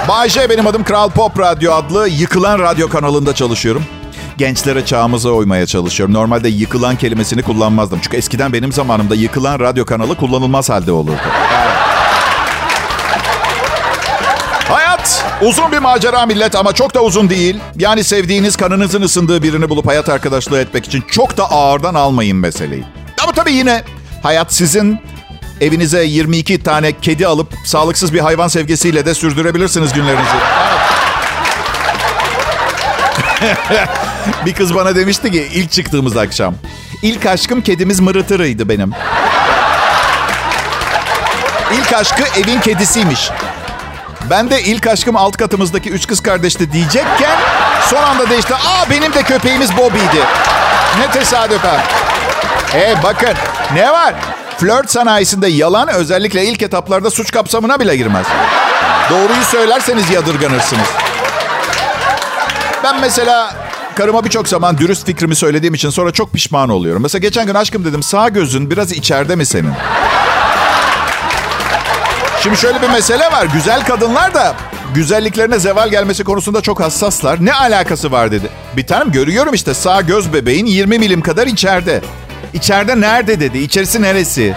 Bay 0.09 0.29
benim 0.51 0.67
adım 0.67 0.85
Kral 0.85 1.11
Pop 1.11 1.39
Radyo 1.39 1.73
adlı 1.73 2.09
yıkılan 2.09 2.59
radyo 2.59 2.89
kanalında 2.89 3.35
çalışıyorum. 3.35 3.85
Gençlere 4.39 4.87
çağımıza 4.87 5.31
uymaya 5.31 5.67
çalışıyorum. 5.67 6.15
Normalde 6.15 6.49
yıkılan 6.49 6.97
kelimesini 6.97 7.43
kullanmazdım. 7.43 8.01
Çünkü 8.03 8.17
eskiden 8.17 8.53
benim 8.53 8.73
zamanımda 8.73 9.15
yıkılan 9.15 9.61
radyo 9.61 9.85
kanalı 9.85 10.17
kullanılmaz 10.17 10.71
halde 10.71 10.93
olurdu. 10.93 11.21
Hayat 14.69 15.12
uzun 15.43 15.73
bir 15.73 15.79
macera 15.79 16.27
millet 16.27 16.57
ama 16.57 16.73
çok 16.73 16.95
da 16.95 17.03
uzun 17.03 17.31
değil. 17.31 17.61
Yani 17.79 18.05
sevdiğiniz 18.05 18.57
kanınızın 18.57 19.03
ısındığı 19.03 19.43
birini 19.43 19.69
bulup 19.69 19.87
hayat 19.87 20.09
arkadaşlığı 20.09 20.61
etmek 20.61 20.87
için 20.87 21.05
çok 21.11 21.37
da 21.37 21.51
ağırdan 21.51 21.95
almayın 21.95 22.37
meseleyi. 22.37 22.85
Ama 23.23 23.33
tabii 23.33 23.53
yine 23.53 23.83
hayat 24.23 24.55
sizin 24.55 25.01
evinize 25.61 26.05
22 26.05 26.63
tane 26.63 26.93
kedi 27.01 27.27
alıp 27.27 27.49
sağlıksız 27.65 28.15
bir 28.15 28.21
hayvan 28.21 28.49
sevgisiyle 28.49 29.07
de 29.07 29.15
sürdürebilirsiniz 29.15 29.93
günlerinizi. 29.93 30.37
bir 34.47 34.53
kız 34.53 34.75
bana 34.75 34.97
demişti 34.97 35.33
ki 35.33 35.49
ilk 35.55 35.71
çıktığımız 35.73 36.17
akşam. 36.17 36.55
İlk 37.03 37.27
aşkım 37.27 37.61
kedimiz 37.61 38.01
mırıtırıydı 38.01 38.69
benim. 38.69 38.93
İlk 41.73 41.93
aşkı 41.93 42.23
evin 42.41 42.61
kedisiymiş. 42.61 43.31
Ben 44.31 44.51
de 44.51 44.63
ilk 44.63 44.87
aşkım 44.87 45.17
alt 45.17 45.37
katımızdaki 45.37 45.91
üç 45.91 46.07
kız 46.07 46.21
kardeşti 46.23 46.73
diyecekken 46.73 47.39
son 47.87 48.03
anda 48.03 48.31
değişti. 48.31 48.55
Aa 48.55 48.91
benim 48.91 49.13
de 49.15 49.23
köpeğimiz 49.23 49.77
Bobby'ydi. 49.77 50.21
Ne 50.99 51.11
tesadüfen. 51.11 51.81
E 52.75 52.95
bakın 53.03 53.35
ne 53.75 53.91
var? 53.93 54.15
Flört 54.59 54.91
sanayisinde 54.91 55.49
yalan 55.49 55.89
özellikle 55.89 56.45
ilk 56.45 56.63
etaplarda 56.63 57.11
suç 57.11 57.31
kapsamına 57.31 57.81
bile 57.81 57.97
girmez. 57.97 58.27
Doğruyu 59.11 59.45
söylerseniz 59.45 60.11
yadırganırsınız. 60.11 60.89
Ben 62.85 63.01
mesela 63.01 63.55
karıma 63.95 64.25
birçok 64.25 64.49
zaman 64.49 64.79
dürüst 64.79 65.07
fikrimi 65.07 65.35
söylediğim 65.37 65.75
için 65.75 65.91
sonra 65.91 66.13
çok 66.13 66.33
pişman 66.33 66.69
oluyorum. 66.69 67.03
Mesela 67.03 67.21
geçen 67.21 67.47
gün 67.47 67.55
aşkım 67.55 67.85
dedim 67.85 68.03
sağ 68.03 68.29
gözün 68.29 68.71
biraz 68.71 68.93
içeride 68.93 69.37
mi 69.37 69.47
senin? 69.47 69.73
Şimdi 72.43 72.57
şöyle 72.57 72.83
bir 72.83 72.89
mesele 72.89 73.33
var. 73.33 73.47
Güzel 73.53 73.85
kadınlar 73.85 74.35
da 74.35 74.55
güzelliklerine 74.95 75.59
zeval 75.59 75.89
gelmesi 75.89 76.25
konusunda 76.25 76.61
çok 76.61 76.81
hassaslar. 76.81 77.45
Ne 77.45 77.55
alakası 77.55 78.13
var 78.13 78.33
dedi. 78.33 78.49
Bir 78.77 78.87
tanem 78.87 79.13
görüyorum 79.13 79.55
işte 79.55 79.75
sağ 79.75 80.01
göz 80.01 80.33
bebeğin 80.33 80.67
20 80.67 80.99
milim 80.99 81.21
kadar 81.21 81.47
içeride. 81.47 82.01
İçeride 82.53 83.01
nerede 83.01 83.41
dedi. 83.41 83.59
İçerisi 83.59 84.03
neresi? 84.03 84.55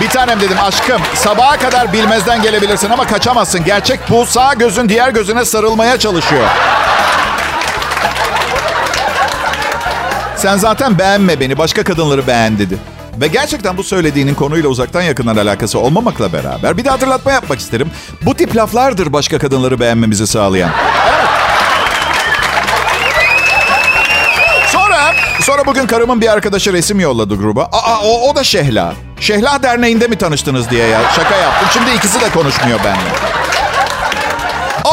Bir 0.00 0.08
tanem 0.08 0.40
dedim 0.40 0.56
aşkım 0.62 1.02
sabaha 1.14 1.56
kadar 1.56 1.92
bilmezden 1.92 2.42
gelebilirsin 2.42 2.90
ama 2.90 3.06
kaçamazsın. 3.06 3.64
Gerçek 3.64 4.00
bu 4.10 4.26
sağ 4.26 4.54
gözün 4.54 4.88
diğer 4.88 5.08
gözüne 5.08 5.44
sarılmaya 5.44 5.98
çalışıyor. 5.98 6.48
Sen 10.36 10.56
zaten 10.56 10.98
beğenme 10.98 11.40
beni 11.40 11.58
başka 11.58 11.84
kadınları 11.84 12.26
beğen 12.26 12.58
dedi. 12.58 12.78
Ve 13.16 13.26
gerçekten 13.26 13.76
bu 13.76 13.84
söylediğinin 13.84 14.34
konuyla 14.34 14.68
uzaktan 14.68 15.02
yakından 15.02 15.36
alakası 15.36 15.78
olmamakla 15.78 16.32
beraber 16.32 16.76
bir 16.76 16.84
de 16.84 16.90
hatırlatma 16.90 17.32
yapmak 17.32 17.58
isterim. 17.58 17.90
Bu 18.22 18.34
tip 18.34 18.56
laflardır 18.56 19.12
başka 19.12 19.38
kadınları 19.38 19.80
beğenmemizi 19.80 20.26
sağlayan. 20.26 20.70
Sonra, 24.66 25.14
sonra 25.42 25.66
bugün 25.66 25.86
karımın 25.86 26.20
bir 26.20 26.32
arkadaşı 26.32 26.72
resim 26.72 27.00
yolladı 27.00 27.36
gruba. 27.36 27.62
Aa, 27.64 27.98
o, 28.04 28.30
o 28.30 28.36
da 28.36 28.44
Şehla. 28.44 28.92
Şehla 29.20 29.62
Derneği'nde 29.62 30.06
mi 30.06 30.16
tanıştınız 30.16 30.70
diye 30.70 30.86
ya. 30.86 31.00
Şaka 31.16 31.36
yaptım. 31.36 31.68
Şimdi 31.72 31.96
ikisi 31.96 32.20
de 32.20 32.30
konuşmuyor 32.30 32.78
benimle. 32.84 33.10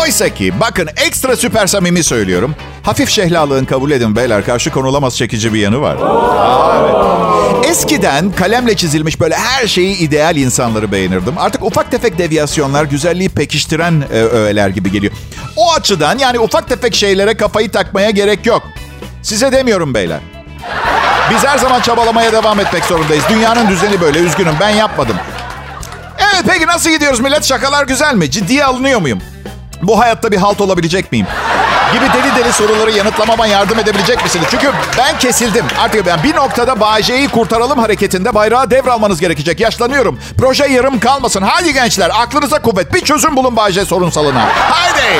Oysa 0.01 0.29
ki 0.29 0.53
bakın 0.59 0.89
ekstra 1.05 1.35
süper 1.35 1.67
samimi 1.67 2.03
söylüyorum. 2.03 2.55
Hafif 2.83 3.09
şehlalığın 3.09 3.65
kabul 3.65 3.91
edin 3.91 4.15
beyler 4.15 4.45
karşı 4.45 4.71
konulamaz 4.71 5.17
çekici 5.17 5.53
bir 5.53 5.59
yanı 5.59 5.81
var. 5.81 5.95
Aa, 5.95 6.75
evet. 6.79 7.26
Eskiden 7.69 8.31
kalemle 8.31 8.75
çizilmiş 8.75 9.19
böyle 9.19 9.35
her 9.35 9.67
şeyi 9.67 9.97
ideal 9.97 10.35
insanları 10.35 10.91
beğenirdim. 10.91 11.37
Artık 11.37 11.63
ufak 11.63 11.91
tefek 11.91 12.17
devyasyonlar 12.17 12.83
güzelliği 12.83 13.29
pekiştiren 13.29 14.03
e, 14.13 14.19
öğeler 14.19 14.69
gibi 14.69 14.91
geliyor. 14.91 15.13
O 15.55 15.73
açıdan 15.73 16.17
yani 16.17 16.39
ufak 16.39 16.69
tefek 16.69 16.95
şeylere 16.95 17.37
kafayı 17.37 17.71
takmaya 17.71 18.09
gerek 18.09 18.45
yok. 18.45 18.63
Size 19.23 19.51
demiyorum 19.51 19.93
beyler. 19.93 20.19
Biz 21.31 21.45
her 21.45 21.57
zaman 21.57 21.81
çabalamaya 21.81 22.31
devam 22.31 22.59
etmek 22.59 22.85
zorundayız. 22.85 23.23
Dünyanın 23.29 23.67
düzeni 23.69 24.01
böyle. 24.01 24.19
Üzgünüm 24.19 24.55
ben 24.59 24.69
yapmadım. 24.69 25.15
Evet 26.19 26.43
peki 26.47 26.67
nasıl 26.67 26.89
gidiyoruz 26.89 27.19
millet? 27.19 27.43
Şakalar 27.45 27.85
güzel 27.85 28.15
mi? 28.15 28.31
Ciddiye 28.31 28.65
alınıyor 28.65 29.01
muyum? 29.01 29.21
Bu 29.81 29.99
hayatta 29.99 30.31
bir 30.31 30.37
halt 30.37 30.61
olabilecek 30.61 31.11
miyim? 31.11 31.27
Gibi 31.93 32.05
deli 32.13 32.35
deli 32.43 32.53
soruları 32.53 32.91
yanıtlamama 32.91 33.47
yardım 33.47 33.79
edebilecek 33.79 34.23
misiniz? 34.23 34.47
Çünkü 34.51 34.71
ben 34.97 35.19
kesildim. 35.19 35.65
Artık 35.79 36.05
ben 36.05 36.23
bir 36.23 36.35
noktada 36.35 36.79
Bağcay'ı 36.79 37.29
kurtaralım 37.29 37.79
hareketinde 37.79 38.35
bayrağı 38.35 38.71
devralmanız 38.71 39.19
gerekecek. 39.19 39.59
Yaşlanıyorum. 39.59 40.19
Proje 40.37 40.65
yarım 40.65 40.99
kalmasın. 40.99 41.41
Hadi 41.41 41.73
gençler 41.73 42.11
aklınıza 42.21 42.61
kuvvet. 42.61 42.93
Bir 42.93 43.01
çözüm 43.01 43.35
bulun 43.35 43.55
Bağcay 43.55 43.85
sorunsalına. 43.85 44.45
Haydi. 44.69 45.19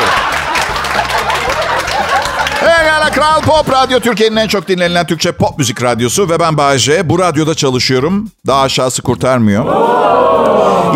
Pekala 2.60 3.12
Kral 3.12 3.42
Pop 3.42 3.72
Radyo 3.72 4.00
Türkiye'nin 4.00 4.36
en 4.36 4.48
çok 4.48 4.68
dinlenilen 4.68 5.06
Türkçe 5.08 5.32
pop 5.32 5.58
müzik 5.58 5.84
radyosu 5.84 6.30
ve 6.30 6.40
ben 6.40 6.58
Bahçe. 6.58 7.10
Bu 7.10 7.20
radyoda 7.20 7.56
çalışıyorum. 7.56 8.32
Daha 8.48 8.62
aşağısı 8.62 9.02
kurtarmıyor. 9.02 9.66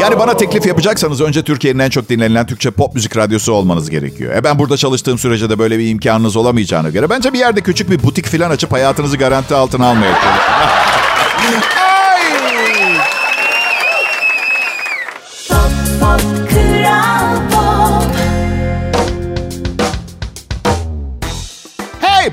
Yani 0.01 0.19
bana 0.19 0.37
teklif 0.37 0.65
yapacaksanız 0.65 1.21
önce 1.21 1.43
Türkiye'nin 1.43 1.79
en 1.79 1.89
çok 1.89 2.09
dinlenilen 2.09 2.45
Türkçe 2.45 2.71
pop 2.71 2.95
müzik 2.95 3.17
radyosu 3.17 3.53
olmanız 3.53 3.89
gerekiyor. 3.89 4.35
E 4.35 4.43
ben 4.43 4.59
burada 4.59 4.77
çalıştığım 4.77 5.17
sürece 5.17 5.49
de 5.49 5.59
böyle 5.59 5.79
bir 5.79 5.89
imkanınız 5.89 6.35
olamayacağına 6.35 6.89
göre 6.89 7.09
bence 7.09 7.33
bir 7.33 7.39
yerde 7.39 7.61
küçük 7.61 7.89
bir 7.91 8.03
butik 8.03 8.27
falan 8.27 8.49
açıp 8.49 8.71
hayatınızı 8.71 9.17
garanti 9.17 9.55
altına 9.55 9.85
almaya 9.85 10.13
çalışın. 10.13 10.51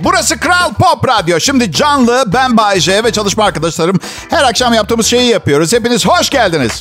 Burası 0.05 0.41
Kral 0.41 0.75
Pop 0.75 1.09
Radyo. 1.09 1.41
Şimdi 1.41 1.73
canlı 1.73 2.25
ben 2.27 2.57
Bayece 2.57 3.05
ve 3.05 3.13
çalışma 3.13 3.45
arkadaşlarım 3.45 4.01
her 4.31 4.43
akşam 4.45 4.75
yaptığımız 4.75 5.07
şeyi 5.07 5.31
yapıyoruz. 5.31 5.73
Hepiniz 5.73 6.07
hoş 6.07 6.31
geldiniz. 6.31 6.81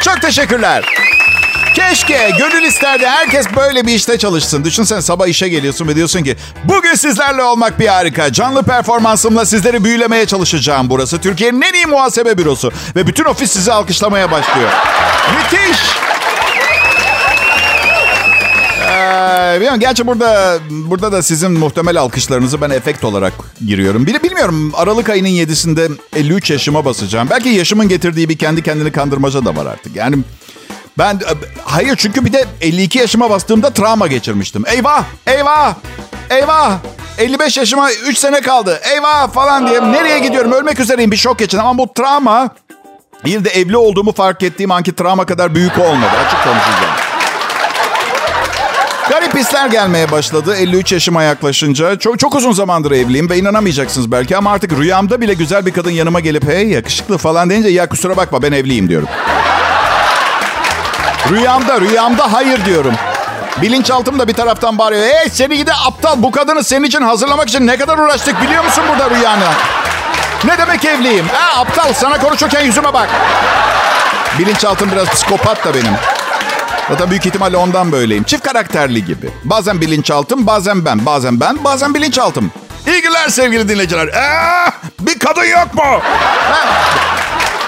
Çok 0.00 0.22
teşekkürler. 0.22 0.84
Keşke 1.74 2.30
gönül 2.38 2.62
isterdi 2.62 3.06
herkes 3.06 3.46
böyle 3.56 3.86
bir 3.86 3.94
işte 3.94 4.18
çalışsın. 4.18 4.64
Düşünsen 4.64 5.00
sabah 5.00 5.26
işe 5.26 5.48
geliyorsun 5.48 5.88
ve 5.88 5.96
diyorsun 5.96 6.22
ki 6.22 6.36
bugün 6.64 6.94
sizlerle 6.94 7.42
olmak 7.42 7.78
bir 7.78 7.86
harika. 7.86 8.32
Canlı 8.32 8.62
performansımla 8.62 9.46
sizleri 9.46 9.84
büyülemeye 9.84 10.26
çalışacağım 10.26 10.90
burası. 10.90 11.20
Türkiye'nin 11.20 11.62
en 11.62 11.72
iyi 11.72 11.86
muhasebe 11.86 12.38
bürosu. 12.38 12.72
Ve 12.96 13.06
bütün 13.06 13.24
ofis 13.24 13.52
sizi 13.52 13.72
alkışlamaya 13.72 14.30
başlıyor. 14.30 14.70
Müthiş. 15.36 15.78
Ee. 19.06 19.76
Gerçi 19.78 20.06
burada 20.06 20.58
burada 20.70 21.12
da 21.12 21.22
sizin 21.22 21.52
muhtemel 21.52 22.00
alkışlarınızı 22.00 22.60
ben 22.60 22.70
efekt 22.70 23.04
olarak 23.04 23.32
giriyorum. 23.66 24.06
Bile 24.06 24.22
bilmiyorum. 24.22 24.72
Aralık 24.76 25.08
ayının 25.08 25.28
7'sinde 25.28 25.90
53 26.16 26.50
yaşıma 26.50 26.84
basacağım. 26.84 27.28
Belki 27.30 27.48
yaşımın 27.48 27.88
getirdiği 27.88 28.28
bir 28.28 28.38
kendi 28.38 28.62
kendini 28.62 28.92
kandırmaca 28.92 29.44
da 29.44 29.56
var 29.56 29.66
artık. 29.66 29.96
Yani 29.96 30.16
ben 30.98 31.20
hayır 31.64 31.96
çünkü 31.96 32.24
bir 32.24 32.32
de 32.32 32.44
52 32.60 32.98
yaşıma 32.98 33.30
bastığımda 33.30 33.70
travma 33.70 34.06
geçirmiştim. 34.06 34.64
Eyvah! 34.66 35.04
Eyvah! 35.26 35.74
Eyvah! 36.30 36.78
55 37.18 37.56
yaşıma 37.56 37.92
3 37.92 38.18
sene 38.18 38.40
kaldı. 38.40 38.80
Eyvah 38.94 39.32
falan 39.32 39.66
diye 39.66 39.92
nereye 39.92 40.18
gidiyorum? 40.18 40.52
Ölmek 40.52 40.80
üzereyim. 40.80 41.10
Bir 41.10 41.16
şok 41.16 41.38
geçirdim 41.38 41.66
ama 41.66 41.78
bu 41.78 41.92
travma 41.94 42.48
bir 43.24 43.44
de 43.44 43.50
evli 43.50 43.76
olduğumu 43.76 44.12
fark 44.12 44.42
ettiğim 44.42 44.70
anki 44.70 44.92
travma 44.92 45.26
kadar 45.26 45.54
büyük 45.54 45.78
olmadı. 45.78 46.10
Açık 46.26 46.44
konuşacağım. 46.44 47.05
Garip 49.10 49.34
hisler 49.34 49.66
gelmeye 49.66 50.10
başladı 50.10 50.56
53 50.56 50.92
yaşıma 50.92 51.22
yaklaşınca. 51.22 51.98
Çok 51.98 52.18
çok 52.18 52.34
uzun 52.34 52.52
zamandır 52.52 52.90
evliyim 52.90 53.30
ve 53.30 53.38
inanamayacaksınız 53.38 54.12
belki 54.12 54.36
ama 54.36 54.52
artık 54.52 54.72
rüyamda 54.72 55.20
bile 55.20 55.34
güzel 55.34 55.66
bir 55.66 55.72
kadın 55.72 55.90
yanıma 55.90 56.20
gelip 56.20 56.48
hey 56.48 56.68
yakışıklı 56.68 57.18
falan 57.18 57.50
deyince 57.50 57.68
ya 57.68 57.88
kusura 57.88 58.16
bakma 58.16 58.42
ben 58.42 58.52
evliyim 58.52 58.88
diyorum. 58.88 59.08
Rüyamda, 61.30 61.80
rüyamda 61.80 62.32
hayır 62.32 62.64
diyorum. 62.64 62.94
Bilinçaltım 63.62 64.18
da 64.18 64.28
bir 64.28 64.32
taraftan 64.32 64.78
bağırıyor. 64.78 65.02
Hey 65.02 65.28
seni 65.28 65.56
gide 65.56 65.72
aptal 65.72 66.22
bu 66.22 66.30
kadını 66.30 66.64
senin 66.64 66.84
için 66.84 67.02
hazırlamak 67.02 67.48
için 67.48 67.66
ne 67.66 67.76
kadar 67.76 67.98
uğraştık 67.98 68.42
biliyor 68.42 68.64
musun 68.64 68.84
burada 68.88 69.10
rüyanı? 69.10 69.44
Ne 70.44 70.58
demek 70.58 70.84
evliyim? 70.84 71.26
Ha 71.32 71.60
aptal 71.60 71.92
sana 71.92 72.18
konuşurken 72.18 72.64
yüzüme 72.64 72.92
bak. 72.94 73.08
Bilinçaltım 74.38 74.90
biraz 74.92 75.08
psikopat 75.08 75.64
da 75.64 75.74
benim. 75.74 76.15
Zaten 76.88 77.10
büyük 77.10 77.26
ihtimalle 77.26 77.56
ondan 77.56 77.92
böyleyim. 77.92 78.24
Çift 78.24 78.44
karakterli 78.44 79.04
gibi. 79.04 79.30
Bazen 79.44 79.80
bilinçaltım, 79.80 80.46
bazen 80.46 80.84
ben. 80.84 81.06
Bazen 81.06 81.40
ben, 81.40 81.64
bazen 81.64 81.94
bilinçaltım. 81.94 82.52
İyi 82.86 83.02
günler 83.02 83.28
sevgili 83.28 83.68
dinleyiciler. 83.68 84.06
Ee, 84.08 84.72
bir 85.00 85.18
kadın 85.18 85.44
yok 85.44 85.74
mu? 85.74 86.00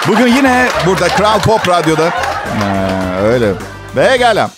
Bugün 0.07 0.27
yine 0.27 0.69
burada 0.85 1.07
Kral 1.07 1.39
Pop 1.39 1.67
Radyo'da. 1.67 2.07
Ee, 2.07 3.21
öyle. 3.23 3.51
Ve 3.95 4.17
gelen. 4.17 4.49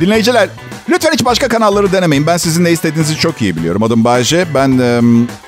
Dinleyiciler, 0.00 0.48
lütfen 0.88 1.12
hiç 1.12 1.24
başka 1.24 1.48
kanalları 1.48 1.92
denemeyin. 1.92 2.26
Ben 2.26 2.36
sizin 2.36 2.64
ne 2.64 2.70
istediğinizi 2.70 3.16
çok 3.16 3.42
iyi 3.42 3.56
biliyorum. 3.56 3.82
Adım 3.82 4.04
Bayce. 4.04 4.46
Ben 4.54 4.78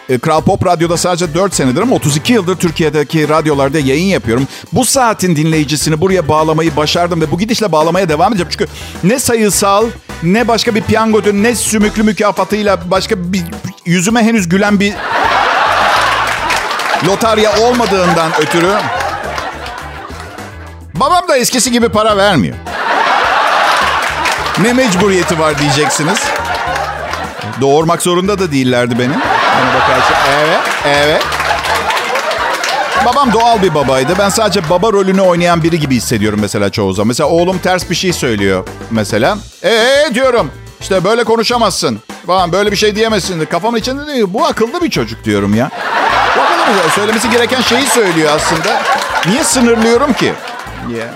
e, 0.09 0.19
Kral 0.19 0.41
Pop 0.41 0.67
Radyo'da 0.67 0.97
sadece 0.97 1.35
4 1.35 1.55
senedir 1.55 1.83
ama 1.83 1.97
32 1.97 2.33
yıldır 2.33 2.57
Türkiye'deki 2.57 3.29
radyolarda 3.29 3.79
yayın 3.79 4.07
yapıyorum. 4.07 4.49
Bu 4.73 4.85
saatin 4.85 5.37
dinleyicisini 5.37 6.01
buraya 6.01 6.29
bağlamayı 6.29 6.77
başardım 6.77 7.21
ve 7.21 7.31
bu 7.31 7.39
gidişle 7.39 7.73
bağlamaya 7.73 8.09
devam 8.09 8.33
edeceğim. 8.33 8.51
Çünkü 8.51 8.67
ne 9.05 9.19
sayısal, 9.19 9.87
ne 10.23 10.49
başka 10.49 10.75
bir 10.75 10.83
piyango 10.83 11.19
ödülü, 11.19 11.43
ne 11.43 11.55
sümüklü 11.55 12.03
mükafatıyla 12.03 12.91
başka 12.91 13.33
bir 13.33 13.43
yüzüme 13.87 14.23
henüz 14.23 14.49
gülen 14.49 14.81
bir 14.81 14.95
lotarya 17.07 17.59
olmadığından 17.61 18.33
ötürü 18.43 18.73
babam 20.95 21.29
da 21.29 21.37
eskisi 21.37 21.73
gibi 21.73 21.89
para 21.89 22.17
vermiyor. 22.17 22.57
Ne 24.63 24.73
mecburiyeti 24.73 25.39
var 25.39 25.59
diyeceksiniz. 25.59 26.19
Doğurmak 27.61 28.03
zorunda 28.03 28.39
da 28.39 28.53
değillerdi 28.53 28.99
beni. 28.99 29.13
Hani 29.13 29.75
bakarsın. 29.75 30.15
Evet, 30.39 30.61
evet. 30.87 31.23
Babam 33.05 33.33
doğal 33.33 33.63
bir 33.63 33.75
babaydı. 33.75 34.15
Ben 34.19 34.29
sadece 34.29 34.71
baba 34.71 34.93
rolünü 34.93 35.21
oynayan 35.21 35.63
biri 35.63 35.81
gibi 35.81 35.97
hissediyorum 35.97 36.39
mesela 36.43 36.71
çoğu 36.71 36.93
zaman. 36.93 37.09
Mesela 37.09 37.29
oğlum 37.29 37.59
ters 37.59 37.91
bir 37.91 37.95
şey 37.95 38.13
söylüyor 38.13 38.67
mesela. 38.91 39.39
Ee 39.65 40.11
diyorum. 40.15 40.51
İşte 40.81 41.05
böyle 41.05 41.25
konuşamazsın. 41.25 42.01
Falan 42.27 42.53
böyle 42.53 42.73
bir 42.73 42.77
şey 42.77 42.97
diyemezsin. 42.97 43.45
Kafamın 43.45 43.79
içinde 43.79 44.15
diyor. 44.15 44.29
Bu 44.31 44.45
akıllı 44.47 44.83
bir 44.83 44.91
çocuk 44.91 45.25
diyorum 45.25 45.55
ya. 45.55 45.71
Akıllı 46.31 46.85
bir 46.85 46.91
Söylemesi 46.91 47.31
gereken 47.31 47.61
şeyi 47.61 47.87
söylüyor 47.87 48.31
aslında. 48.37 48.83
Niye 49.27 49.45
sınırlıyorum 49.45 50.13
ki? 50.13 50.33
Yeah. 50.97 51.09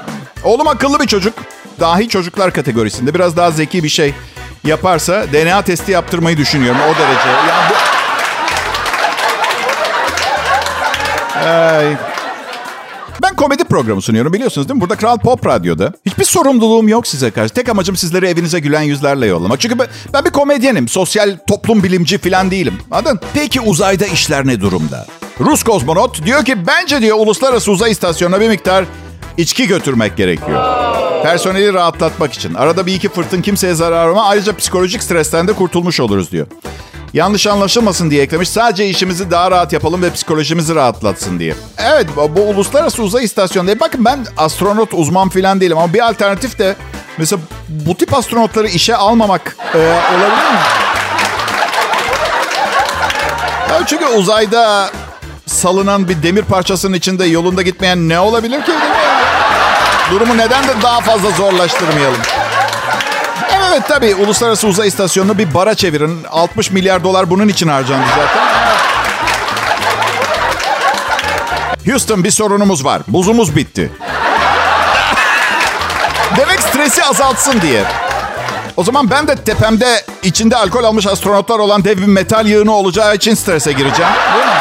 Oğlum 0.45 0.69
akıllı 0.69 1.01
bir 1.01 1.07
çocuk. 1.07 1.35
Dahi 1.81 2.09
çocuklar 2.09 2.53
kategorisinde. 2.53 3.15
Biraz 3.15 3.37
daha 3.37 3.51
zeki 3.51 3.85
bir 3.85 3.89
şey 3.89 4.15
yaparsa 4.65 5.27
DNA 5.33 5.63
testi 5.63 5.93
yaptırmayı 5.93 6.37
düşünüyorum 6.37 6.81
o 6.81 6.95
derece. 6.99 7.29
Yani 7.49 7.71
bu... 7.71 7.75
Ay. 11.49 11.97
Ben 13.23 13.35
komedi 13.37 13.65
programı 13.65 14.03
sunuyorum 14.03 14.33
biliyorsunuz 14.33 14.69
değil 14.69 14.77
mi? 14.77 14.81
Burada 14.81 14.97
Kral 14.97 15.19
Pop 15.19 15.47
Radyo'da. 15.47 15.93
Hiçbir 16.07 16.25
sorumluluğum 16.25 16.89
yok 16.89 17.07
size 17.07 17.31
karşı. 17.31 17.55
Tek 17.55 17.69
amacım 17.69 17.97
sizleri 17.97 18.27
evinize 18.27 18.61
gülen 18.61 18.83
yüzlerle 18.83 19.27
yollamak. 19.27 19.61
Çünkü 19.61 19.79
ben, 19.79 19.87
ben 20.13 20.25
bir 20.25 20.31
komedyenim. 20.31 20.89
Sosyal 20.89 21.39
toplum 21.49 21.83
bilimci 21.83 22.19
falan 22.19 22.51
değilim. 22.51 22.75
Anladın? 22.91 23.21
Peki 23.35 23.61
uzayda 23.61 24.07
işler 24.07 24.47
ne 24.47 24.61
durumda? 24.61 25.07
Rus 25.41 25.63
kozmonot 25.63 26.25
diyor 26.25 26.45
ki 26.45 26.67
bence 26.67 27.01
diyor 27.01 27.17
uluslararası 27.21 27.73
uzay 27.73 27.91
istasyonuna 27.91 28.41
bir 28.41 28.49
miktar 28.49 28.85
içki 29.39 29.67
götürmek 29.67 30.17
gerekiyor. 30.17 30.65
Personeli 31.23 31.73
rahatlatmak 31.75 32.33
için. 32.33 32.55
Arada 32.55 32.87
bir 32.87 32.95
iki 32.95 33.09
fırtın 33.09 33.43
kimseye 33.43 33.75
zarar 33.75 34.09
ama 34.09 34.25
ayrıca 34.25 34.57
psikolojik 34.57 35.03
stresten 35.03 35.49
de 35.49 35.53
kurtulmuş 35.53 36.01
oluruz 36.01 36.33
diyor. 36.33 36.47
Yanlış 37.13 37.47
anlaşılmasın 37.47 38.11
diye 38.11 38.23
eklemiş. 38.23 38.49
Sadece 38.49 38.89
işimizi 38.89 39.31
daha 39.31 39.51
rahat 39.51 39.73
yapalım 39.73 40.03
ve 40.03 40.13
psikolojimizi 40.13 40.75
rahatlatsın 40.75 41.39
diye. 41.39 41.55
Evet 41.79 42.07
bu 42.37 42.41
uluslararası 42.41 43.03
uzay 43.03 43.25
istasyonu. 43.25 43.81
Bakın 43.81 44.05
ben 44.05 44.27
astronot 44.37 44.95
uzman 44.95 45.29
falan 45.29 45.61
değilim 45.61 45.79
ama 45.79 45.95
bir 45.95 46.09
alternatif 46.09 46.59
de 46.59 46.77
mesela 47.19 47.43
bu 47.69 47.95
tip 47.95 48.15
astronotları 48.15 48.69
işe 48.69 48.97
almamak 48.97 49.57
e, 49.75 49.79
olabilir 49.79 50.53
mi? 50.53 50.59
Ya 53.71 53.87
çünkü 53.87 54.07
uzayda 54.07 54.91
salınan 55.47 56.09
bir 56.09 56.23
demir 56.23 56.43
parçasının 56.43 56.97
içinde 56.97 57.25
yolunda 57.25 57.63
gitmeyen 57.63 58.09
ne 58.09 58.21
olabilir 58.21 58.63
ki? 58.65 58.73
Durumu 60.11 60.37
neden 60.37 60.65
de 60.65 60.83
daha 60.83 61.01
fazla 61.01 61.31
zorlaştırmayalım? 61.31 62.19
Evet 63.71 63.83
tabii 63.89 64.15
uluslararası 64.15 64.67
uzay 64.67 64.89
istasyonunu 64.89 65.39
bir 65.39 65.55
bara 65.55 65.75
çevirin. 65.75 66.25
60 66.31 66.71
milyar 66.71 67.05
dolar 67.05 67.31
bunun 67.31 67.49
için 67.49 67.69
harcandı 67.69 68.07
zaten. 68.17 68.49
Houston 71.91 72.25
bir 72.25 72.31
sorunumuz 72.31 72.85
var. 72.85 73.03
Buzumuz 73.09 73.57
bitti. 73.57 73.93
Demek 76.37 76.61
stresi 76.61 77.05
azaltsın 77.05 77.61
diye. 77.61 77.85
O 78.77 78.85
zaman 78.85 79.11
ben 79.11 79.29
de 79.29 79.37
tepemde 79.37 80.03
içinde 80.23 80.57
alkol 80.57 80.85
almış 80.85 81.07
astronotlar 81.07 81.59
olan 81.59 81.85
dev 81.85 81.99
bir 81.99 82.07
metal 82.07 82.47
yığını 82.47 82.75
olacağı 82.75 83.15
için 83.15 83.35
strese 83.35 83.73
gireceğim. 83.73 84.13
Değil 84.35 84.47
mi? 84.47 84.53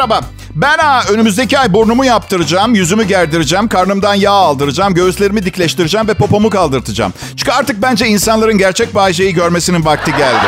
Merhaba. 0.00 0.20
Ben 0.54 0.78
ha, 0.78 1.02
önümüzdeki 1.10 1.58
ay 1.58 1.72
burnumu 1.72 2.04
yaptıracağım, 2.04 2.74
yüzümü 2.74 3.04
gerdireceğim, 3.04 3.68
karnımdan 3.68 4.14
yağ 4.14 4.30
aldıracağım, 4.30 4.94
göğüslerimi 4.94 5.44
dikleştireceğim 5.44 6.08
ve 6.08 6.14
popomu 6.14 6.50
kaldırtacağım. 6.50 7.12
Çünkü 7.36 7.52
artık 7.52 7.82
bence 7.82 8.06
insanların 8.06 8.58
gerçek 8.58 8.94
Bayce'yi 8.94 9.34
görmesinin 9.34 9.84
vakti 9.84 10.10
geldi. 10.10 10.46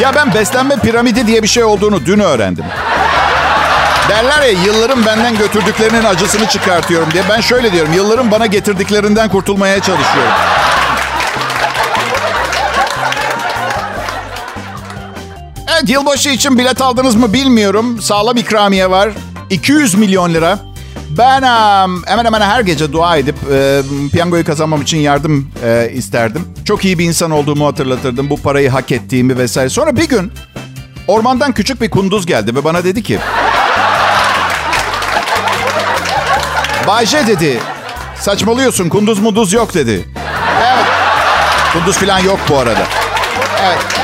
Ya 0.00 0.14
ben 0.14 0.34
beslenme 0.34 0.76
piramidi 0.76 1.26
diye 1.26 1.42
bir 1.42 1.48
şey 1.48 1.64
olduğunu 1.64 2.06
dün 2.06 2.18
öğrendim. 2.18 2.64
Derler 4.08 4.42
ya 4.42 4.50
yılların 4.50 5.06
benden 5.06 5.38
götürdüklerinin 5.38 6.04
acısını 6.04 6.48
çıkartıyorum 6.48 7.10
diye. 7.12 7.22
Ben 7.28 7.40
şöyle 7.40 7.72
diyorum, 7.72 7.92
yılların 7.92 8.30
bana 8.30 8.46
getirdiklerinden 8.46 9.28
kurtulmaya 9.28 9.80
çalışıyorum. 9.80 10.32
Evet 15.84 15.94
yılbaşı 15.94 16.28
için 16.28 16.58
bilet 16.58 16.80
aldınız 16.80 17.14
mı 17.14 17.32
bilmiyorum. 17.32 18.02
Sağlam 18.02 18.36
ikramiye 18.36 18.90
var. 18.90 19.10
200 19.50 19.94
milyon 19.94 20.34
lira. 20.34 20.58
Ben 21.18 21.42
hemen 22.06 22.24
hemen 22.24 22.40
her 22.40 22.60
gece 22.60 22.92
dua 22.92 23.16
edip 23.16 23.36
e, 23.52 23.82
piyangoyu 24.12 24.44
kazanmam 24.44 24.82
için 24.82 24.98
yardım 24.98 25.50
e, 25.64 25.90
isterdim. 25.94 26.48
Çok 26.64 26.84
iyi 26.84 26.98
bir 26.98 27.04
insan 27.04 27.30
olduğumu 27.30 27.66
hatırlatırdım. 27.66 28.30
Bu 28.30 28.42
parayı 28.42 28.70
hak 28.70 28.92
ettiğimi 28.92 29.38
vesaire. 29.38 29.68
Sonra 29.68 29.96
bir 29.96 30.08
gün 30.08 30.32
ormandan 31.08 31.52
küçük 31.52 31.80
bir 31.80 31.90
kunduz 31.90 32.26
geldi 32.26 32.54
ve 32.54 32.64
bana 32.64 32.84
dedi 32.84 33.02
ki... 33.02 33.18
Bayce 36.86 37.26
dedi. 37.26 37.58
Saçmalıyorsun 38.20 38.88
kunduz 38.88 39.18
munduz 39.18 39.52
yok 39.52 39.74
dedi. 39.74 40.04
Evet. 40.58 40.86
Kunduz 41.72 41.98
falan 41.98 42.18
yok 42.18 42.38
bu 42.48 42.58
arada. 42.58 42.82
Evet. 43.62 44.03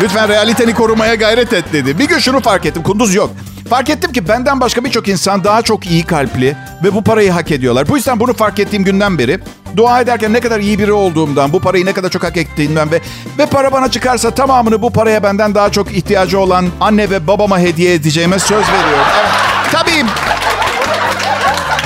Lütfen 0.00 0.28
realiteni 0.28 0.74
korumaya 0.74 1.14
gayret 1.14 1.52
et 1.52 1.64
dedi. 1.72 1.98
Bir 1.98 2.08
gün 2.08 2.18
şunu 2.18 2.40
fark 2.40 2.66
ettim. 2.66 2.82
Kunduz 2.82 3.14
yok. 3.14 3.30
Fark 3.70 3.90
ettim 3.90 4.12
ki 4.12 4.28
benden 4.28 4.60
başka 4.60 4.84
birçok 4.84 5.08
insan 5.08 5.44
daha 5.44 5.62
çok 5.62 5.86
iyi 5.86 6.04
kalpli 6.04 6.56
ve 6.84 6.94
bu 6.94 7.04
parayı 7.04 7.30
hak 7.30 7.50
ediyorlar. 7.50 7.88
Bu 7.88 7.96
yüzden 7.96 8.20
bunu 8.20 8.34
fark 8.34 8.58
ettiğim 8.58 8.84
günden 8.84 9.18
beri 9.18 9.40
dua 9.76 10.00
ederken 10.00 10.32
ne 10.32 10.40
kadar 10.40 10.60
iyi 10.60 10.78
biri 10.78 10.92
olduğumdan, 10.92 11.52
bu 11.52 11.60
parayı 11.60 11.86
ne 11.86 11.92
kadar 11.92 12.10
çok 12.10 12.24
hak 12.24 12.36
ettiğimden 12.36 12.90
ve 12.90 13.00
ve 13.38 13.46
para 13.46 13.72
bana 13.72 13.90
çıkarsa 13.90 14.30
tamamını 14.30 14.82
bu 14.82 14.92
paraya 14.92 15.22
benden 15.22 15.54
daha 15.54 15.72
çok 15.72 15.92
ihtiyacı 15.92 16.40
olan 16.40 16.66
anne 16.80 17.10
ve 17.10 17.26
babama 17.26 17.58
hediye 17.58 17.94
edeceğime 17.94 18.38
söz 18.38 18.64
veriyorum. 18.68 19.06
Tabii 19.72 20.04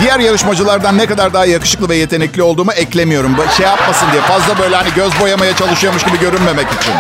diğer 0.01 0.19
yarışmacılardan 0.19 0.99
ne 0.99 1.07
kadar 1.07 1.33
daha 1.33 1.47
yakışıklı 1.47 1.89
ve 1.89 1.97
yetenekli 1.97 2.43
olduğumu 2.43 2.73
eklemiyorum. 2.73 3.37
Şey 3.57 3.67
yapmasın 3.67 4.07
diye 4.13 4.23
fazla 4.23 4.59
böyle 4.59 4.77
hani 4.77 4.89
göz 4.97 5.21
boyamaya 5.21 5.57
çalışıyormuş 5.57 6.05
gibi 6.05 6.21
görünmemek 6.21 6.67
için. 6.81 6.93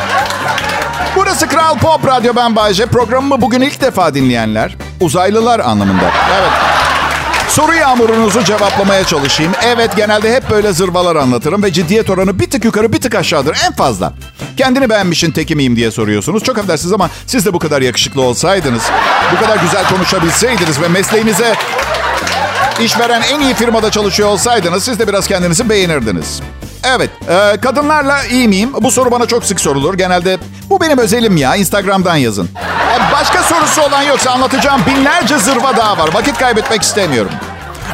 Burası 1.16 1.48
Kral 1.48 1.78
Pop 1.78 2.06
Radyo 2.06 2.32
ben 2.36 2.56
Bayce. 2.56 2.86
Programımı 2.86 3.40
bugün 3.40 3.60
ilk 3.60 3.80
defa 3.80 4.14
dinleyenler 4.14 4.76
uzaylılar 5.00 5.60
anlamında. 5.60 6.10
Evet. 6.38 6.50
Soru 7.48 7.74
yağmurunuzu 7.74 8.44
cevaplamaya 8.44 9.04
çalışayım. 9.04 9.52
Evet 9.66 9.96
genelde 9.96 10.34
hep 10.34 10.50
böyle 10.50 10.72
zırvalar 10.72 11.16
anlatırım 11.16 11.62
ve 11.62 11.72
ciddiyet 11.72 12.10
oranı 12.10 12.38
bir 12.38 12.50
tık 12.50 12.64
yukarı 12.64 12.92
bir 12.92 13.00
tık 13.00 13.14
aşağıdır 13.14 13.56
en 13.66 13.72
fazla. 13.72 14.12
Kendini 14.56 14.90
beğenmişin 14.90 15.30
teki 15.30 15.56
miyim 15.56 15.76
diye 15.76 15.90
soruyorsunuz. 15.90 16.44
Çok 16.44 16.58
affedersiniz 16.58 16.92
ama 16.92 17.10
siz 17.26 17.46
de 17.46 17.52
bu 17.52 17.58
kadar 17.58 17.82
yakışıklı 17.82 18.22
olsaydınız, 18.22 18.82
bu 19.32 19.44
kadar 19.44 19.56
güzel 19.56 19.88
konuşabilseydiniz 19.88 20.80
ve 20.80 20.88
mesleğinize 20.88 21.54
işveren 22.84 23.22
en 23.22 23.40
iyi 23.40 23.54
firmada 23.54 23.90
çalışıyor 23.90 24.28
olsaydınız 24.28 24.84
siz 24.84 24.98
de 24.98 25.08
biraz 25.08 25.26
kendinizi 25.26 25.68
beğenirdiniz. 25.68 26.40
Evet, 26.84 27.10
e, 27.28 27.56
kadınlarla 27.60 28.24
iyi 28.24 28.48
miyim? 28.48 28.70
Bu 28.80 28.90
soru 28.90 29.10
bana 29.10 29.26
çok 29.26 29.44
sık 29.44 29.60
sorulur. 29.60 29.94
Genelde 29.94 30.38
bu 30.70 30.80
benim 30.80 30.98
özelim 30.98 31.36
ya, 31.36 31.56
Instagram'dan 31.56 32.16
yazın. 32.16 32.48
E, 32.94 33.12
başka 33.12 33.42
sorusu 33.42 33.82
olan 33.82 34.02
yoksa 34.02 34.30
anlatacağım 34.30 34.80
binlerce 34.86 35.38
zırva 35.38 35.76
daha 35.76 35.98
var. 35.98 36.10
Vakit 36.14 36.38
kaybetmek 36.38 36.82
istemiyorum. 36.82 37.30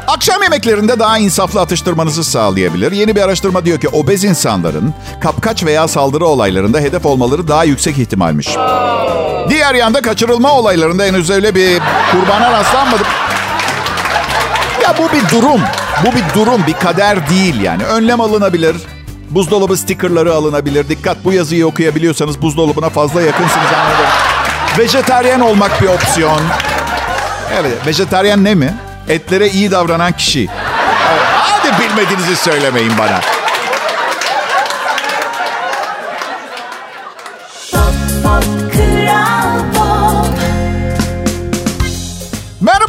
Akşam 0.06 0.42
yemeklerinde 0.42 0.98
daha 0.98 1.18
insaflı 1.18 1.60
atıştırmanızı 1.60 2.24
sağlayabilir. 2.24 2.92
Yeni 2.92 3.16
bir 3.16 3.22
araştırma 3.22 3.64
diyor 3.64 3.80
ki 3.80 3.88
obez 3.88 4.24
insanların 4.24 4.94
kapkaç 5.20 5.64
veya 5.64 5.88
saldırı 5.88 6.26
olaylarında 6.26 6.78
hedef 6.78 7.06
olmaları 7.06 7.48
daha 7.48 7.64
yüksek 7.64 7.98
ihtimalmiş. 7.98 8.48
Diğer 9.48 9.74
yanda 9.74 10.02
kaçırılma 10.02 10.52
olaylarında 10.52 11.04
henüz 11.04 11.30
öyle 11.30 11.54
bir 11.54 11.80
kurbana 12.12 12.52
rastlanmadım. 12.52 13.06
Ya 14.82 14.94
bu 14.98 15.12
bir 15.12 15.28
durum. 15.30 15.60
Bu 16.02 16.07
bir 16.16 16.35
durum, 16.35 16.66
bir 16.66 16.72
kader 16.72 17.30
değil 17.30 17.61
yani. 17.61 17.85
Önlem 17.85 18.20
alınabilir. 18.20 18.76
Buzdolabı 19.30 19.76
stikerleri 19.76 20.30
alınabilir. 20.30 20.88
Dikkat 20.88 21.24
bu 21.24 21.33
yazıyı 21.33 21.66
okuyabiliyorsanız 21.66 22.42
buzdolabına 22.42 22.88
fazla 22.88 23.22
yakınsınız 23.22 23.66
anladım. 23.66 24.07
Vejetaryen 24.78 25.40
olmak 25.40 25.83
bir 25.83 25.88
opsiyon. 25.88 26.40
Evet, 27.61 27.87
vejetaryen 27.87 28.44
ne 28.44 28.54
mi? 28.54 28.74
Etlere 29.09 29.48
iyi 29.48 29.70
davranan 29.70 30.12
kişi. 30.12 30.48
Evet, 31.11 31.22
hadi 31.24 31.83
bilmediğinizi 31.83 32.37
söylemeyin 32.37 32.92
bana. 32.98 33.20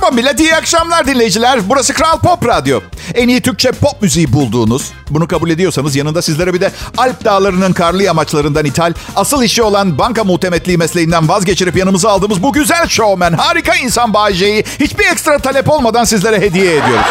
Merhaba 0.05 0.21
millet, 0.21 0.39
iyi 0.39 0.55
akşamlar 0.55 1.07
dinleyiciler. 1.07 1.69
Burası 1.69 1.93
Kral 1.93 2.19
Pop 2.19 2.47
Radyo. 2.47 2.79
En 3.15 3.27
iyi 3.27 3.41
Türkçe 3.41 3.71
pop 3.71 4.01
müziği 4.01 4.33
bulduğunuz, 4.33 4.91
bunu 5.09 5.27
kabul 5.27 5.49
ediyorsanız 5.49 5.95
yanında 5.95 6.21
sizlere 6.21 6.53
bir 6.53 6.61
de 6.61 6.71
Alp 6.97 7.25
Dağları'nın 7.25 7.73
karlı 7.73 8.03
yamaçlarından 8.03 8.65
ithal, 8.65 8.93
asıl 9.15 9.43
işi 9.43 9.63
olan 9.63 9.97
banka 9.97 10.23
muhtemetliği 10.23 10.77
mesleğinden 10.77 11.29
vazgeçirip 11.29 11.77
yanımıza 11.77 12.09
aldığımız 12.09 12.43
bu 12.43 12.53
güzel 12.53 12.87
showman, 12.87 13.33
harika 13.33 13.75
insan 13.75 14.13
Bayce'yi 14.13 14.63
hiçbir 14.79 15.05
ekstra 15.05 15.39
talep 15.39 15.69
olmadan 15.69 16.03
sizlere 16.03 16.41
hediye 16.41 16.71
ediyoruz. 16.71 17.05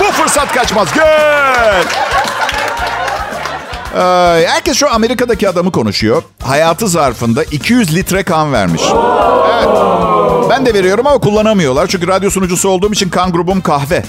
Bu 0.00 0.04
fırsat 0.04 0.52
kaçmaz. 0.52 0.88
Gel! 0.94 1.84
Ee, 3.94 4.46
herkes 4.48 4.76
şu 4.76 4.94
Amerika'daki 4.94 5.48
adamı 5.48 5.72
konuşuyor. 5.72 6.22
Hayatı 6.42 6.88
zarfında 6.88 7.44
200 7.44 7.94
litre 7.94 8.22
kan 8.22 8.52
vermiş. 8.52 8.82
Evet. 9.54 10.19
Ben 10.50 10.66
de 10.66 10.74
veriyorum 10.74 11.06
ama 11.06 11.18
kullanamıyorlar. 11.18 11.86
Çünkü 11.86 12.08
radyo 12.08 12.30
sunucusu 12.30 12.68
olduğum 12.68 12.92
için 12.92 13.10
kan 13.10 13.32
grubum 13.32 13.60
kahve. 13.60 14.02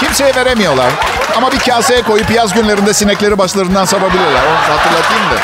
Kimseye 0.00 0.34
veremiyorlar. 0.34 0.92
Ama 1.36 1.52
bir 1.52 1.58
kaseye 1.58 2.02
koyup 2.02 2.30
yaz 2.30 2.54
günlerinde 2.54 2.94
sinekleri 2.94 3.38
başlarından 3.38 3.84
savabilirler. 3.84 4.42
Onu 4.44 4.76
hatırlatayım 4.76 5.24
da. 5.24 5.38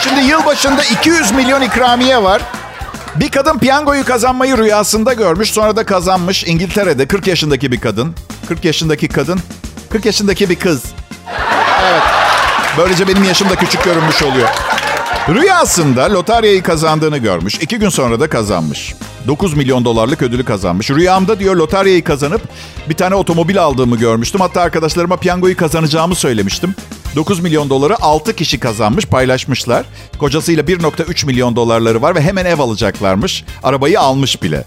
Şimdi 0.00 0.20
yılbaşında 0.20 0.84
200 0.84 1.32
milyon 1.32 1.62
ikramiye 1.62 2.22
var. 2.22 2.42
Bir 3.14 3.30
kadın 3.30 3.58
piyangoyu 3.58 4.04
kazanmayı 4.04 4.58
rüyasında 4.58 5.12
görmüş. 5.12 5.50
Sonra 5.50 5.76
da 5.76 5.86
kazanmış. 5.86 6.44
İngiltere'de 6.44 7.06
40 7.06 7.26
yaşındaki 7.26 7.72
bir 7.72 7.80
kadın. 7.80 8.14
40 8.48 8.64
yaşındaki 8.64 9.08
kadın. 9.08 9.40
40 9.90 10.06
yaşındaki 10.06 10.50
bir 10.50 10.56
kız. 10.56 10.82
Evet. 11.90 12.02
Böylece 12.78 13.08
benim 13.08 13.24
yaşım 13.24 13.50
da 13.50 13.56
küçük 13.56 13.84
görünmüş 13.84 14.22
oluyor. 14.22 14.48
Rüyasında 15.28 16.12
lotaryayı 16.12 16.62
kazandığını 16.62 17.18
görmüş. 17.18 17.54
İki 17.54 17.78
gün 17.78 17.88
sonra 17.88 18.20
da 18.20 18.28
kazanmış. 18.28 18.94
9 19.26 19.54
milyon 19.54 19.84
dolarlık 19.84 20.22
ödülü 20.22 20.44
kazanmış. 20.44 20.90
Rüyamda 20.90 21.38
diyor 21.38 21.56
lotaryayı 21.56 22.04
kazanıp 22.04 22.42
bir 22.88 22.94
tane 22.94 23.14
otomobil 23.14 23.62
aldığımı 23.62 23.96
görmüştüm. 23.96 24.40
Hatta 24.40 24.60
arkadaşlarıma 24.60 25.16
piyangoyu 25.16 25.56
kazanacağımı 25.56 26.14
söylemiştim. 26.14 26.74
9 27.16 27.40
milyon 27.40 27.70
doları 27.70 27.96
6 28.02 28.36
kişi 28.36 28.60
kazanmış, 28.60 29.06
paylaşmışlar. 29.06 29.84
Kocasıyla 30.18 30.62
1.3 30.62 31.26
milyon 31.26 31.56
dolarları 31.56 32.02
var 32.02 32.14
ve 32.14 32.20
hemen 32.20 32.44
ev 32.44 32.58
alacaklarmış. 32.58 33.44
Arabayı 33.62 34.00
almış 34.00 34.42
bile. 34.42 34.64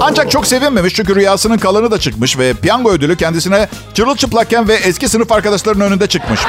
Ancak 0.00 0.30
çok 0.30 0.46
sevinmemiş 0.46 0.94
çünkü 0.94 1.14
rüyasının 1.14 1.58
kalanı 1.58 1.90
da 1.90 2.00
çıkmış 2.00 2.38
ve 2.38 2.54
piyango 2.54 2.90
ödülü 2.90 3.16
kendisine 3.16 3.68
çırılçıplakken 3.94 4.68
ve 4.68 4.74
eski 4.74 5.08
sınıf 5.08 5.32
arkadaşlarının 5.32 5.84
önünde 5.84 6.06
çıkmış. 6.06 6.40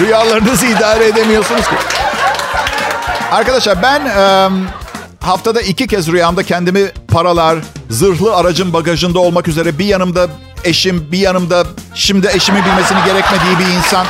Rüyalarınızı 0.00 0.66
idare 0.66 1.06
edemiyorsunuz 1.06 1.68
ki. 1.68 1.74
Arkadaşlar 3.32 3.82
ben 3.82 4.06
e, 4.06 4.48
haftada 5.26 5.60
iki 5.60 5.86
kez 5.86 6.08
rüyamda 6.08 6.42
kendimi 6.42 6.90
paralar, 7.08 7.58
zırhlı 7.90 8.36
aracın 8.36 8.72
bagajında 8.72 9.18
olmak 9.18 9.48
üzere 9.48 9.78
bir 9.78 9.84
yanımda 9.84 10.26
eşim, 10.64 11.12
bir 11.12 11.18
yanımda 11.18 11.64
şimdi 11.94 12.30
eşimi 12.34 12.64
bilmesini 12.64 12.98
gerekmediği 13.04 13.58
bir 13.58 13.76
insan. 13.76 14.06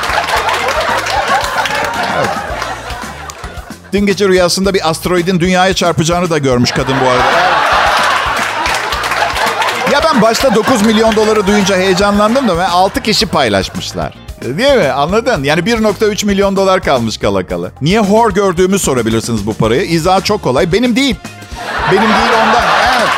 Evet. 2.16 2.28
Dün 3.92 4.06
gece 4.06 4.28
rüyasında 4.28 4.74
bir 4.74 4.90
asteroidin 4.90 5.40
dünyaya 5.40 5.74
çarpacağını 5.74 6.30
da 6.30 6.38
görmüş 6.38 6.70
kadın 6.70 6.94
bu 7.04 7.08
arada. 7.08 7.58
Ya 9.92 10.00
ben 10.04 10.22
başta 10.22 10.54
9 10.54 10.82
milyon 10.82 11.16
doları 11.16 11.46
duyunca 11.46 11.76
heyecanlandım 11.76 12.48
da 12.48 12.58
ve 12.58 12.66
6 12.66 13.02
kişi 13.02 13.26
paylaşmışlar. 13.26 14.27
Değil 14.42 14.76
mi? 14.76 14.88
Anladın? 14.88 15.44
Yani 15.44 15.60
1.3 15.60 16.26
milyon 16.26 16.56
dolar 16.56 16.82
kalmış 16.82 17.18
kala 17.18 17.46
kala. 17.46 17.70
Niye 17.80 18.00
hor 18.00 18.34
gördüğümü 18.34 18.78
sorabilirsiniz 18.78 19.46
bu 19.46 19.54
parayı. 19.54 19.82
İzahı 19.82 20.20
çok 20.22 20.42
kolay. 20.42 20.72
Benim 20.72 20.96
değil. 20.96 21.16
Benim 21.92 22.02
değil 22.02 22.32
ondan. 22.46 22.62
Evet. 22.96 23.08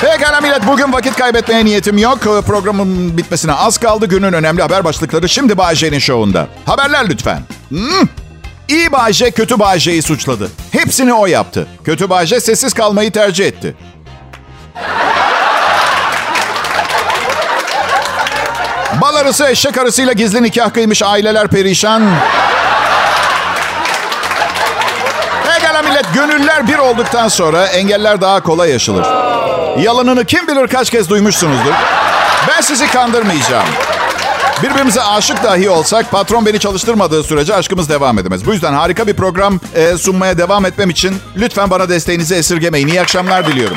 Pekala 0.00 0.40
millet 0.40 0.66
bugün 0.66 0.92
vakit 0.92 1.16
kaybetmeye 1.16 1.64
niyetim 1.64 1.98
yok. 1.98 2.18
Programın 2.46 3.18
bitmesine 3.18 3.52
az 3.52 3.78
kaldı. 3.78 4.06
Günün 4.06 4.32
önemli 4.32 4.62
haber 4.62 4.84
başlıkları 4.84 5.28
şimdi 5.28 5.58
Bayece'nin 5.58 5.98
şovunda. 5.98 6.48
Haberler 6.66 7.08
lütfen. 7.08 7.42
Hmm. 7.68 8.08
İyi 8.68 8.92
Bayce 8.92 9.30
kötü 9.30 9.58
Bayce'yi 9.58 10.02
suçladı. 10.02 10.50
Hepsini 10.72 11.14
o 11.14 11.26
yaptı. 11.26 11.66
Kötü 11.84 12.10
Bayce 12.10 12.40
sessiz 12.40 12.72
kalmayı 12.72 13.10
tercih 13.12 13.46
etti. 13.46 13.74
Bal 19.00 19.14
arısı 19.14 19.46
eşek 19.46 19.78
arısıyla 19.78 20.12
gizli 20.12 20.42
nikah 20.42 20.72
kıymış 20.72 21.02
aileler 21.02 21.48
perişan. 21.48 22.02
Pekala 25.46 25.82
millet 25.82 26.14
gönüller 26.14 26.68
bir 26.68 26.78
olduktan 26.78 27.28
sonra 27.28 27.66
engeller 27.66 28.20
daha 28.20 28.42
kolay 28.42 28.74
aşılır. 28.74 29.06
Yalanını 29.82 30.24
kim 30.24 30.48
bilir 30.48 30.68
kaç 30.68 30.90
kez 30.90 31.08
duymuşsunuzdur. 31.08 31.72
Ben 32.48 32.60
sizi 32.60 32.90
kandırmayacağım. 32.90 33.68
Birbirimize 34.62 35.02
aşık 35.02 35.44
dahi 35.44 35.70
olsak 35.70 36.10
patron 36.10 36.46
beni 36.46 36.60
çalıştırmadığı 36.60 37.22
sürece 37.22 37.54
aşkımız 37.54 37.88
devam 37.88 38.18
edemez. 38.18 38.46
Bu 38.46 38.52
yüzden 38.52 38.72
harika 38.72 39.06
bir 39.06 39.14
program 39.14 39.60
e, 39.74 39.96
sunmaya 39.96 40.38
devam 40.38 40.66
etmem 40.66 40.90
için 40.90 41.16
lütfen 41.36 41.70
bana 41.70 41.88
desteğinizi 41.88 42.34
esirgemeyin. 42.34 42.88
İyi 42.88 43.00
akşamlar 43.00 43.46
diliyorum. 43.46 43.76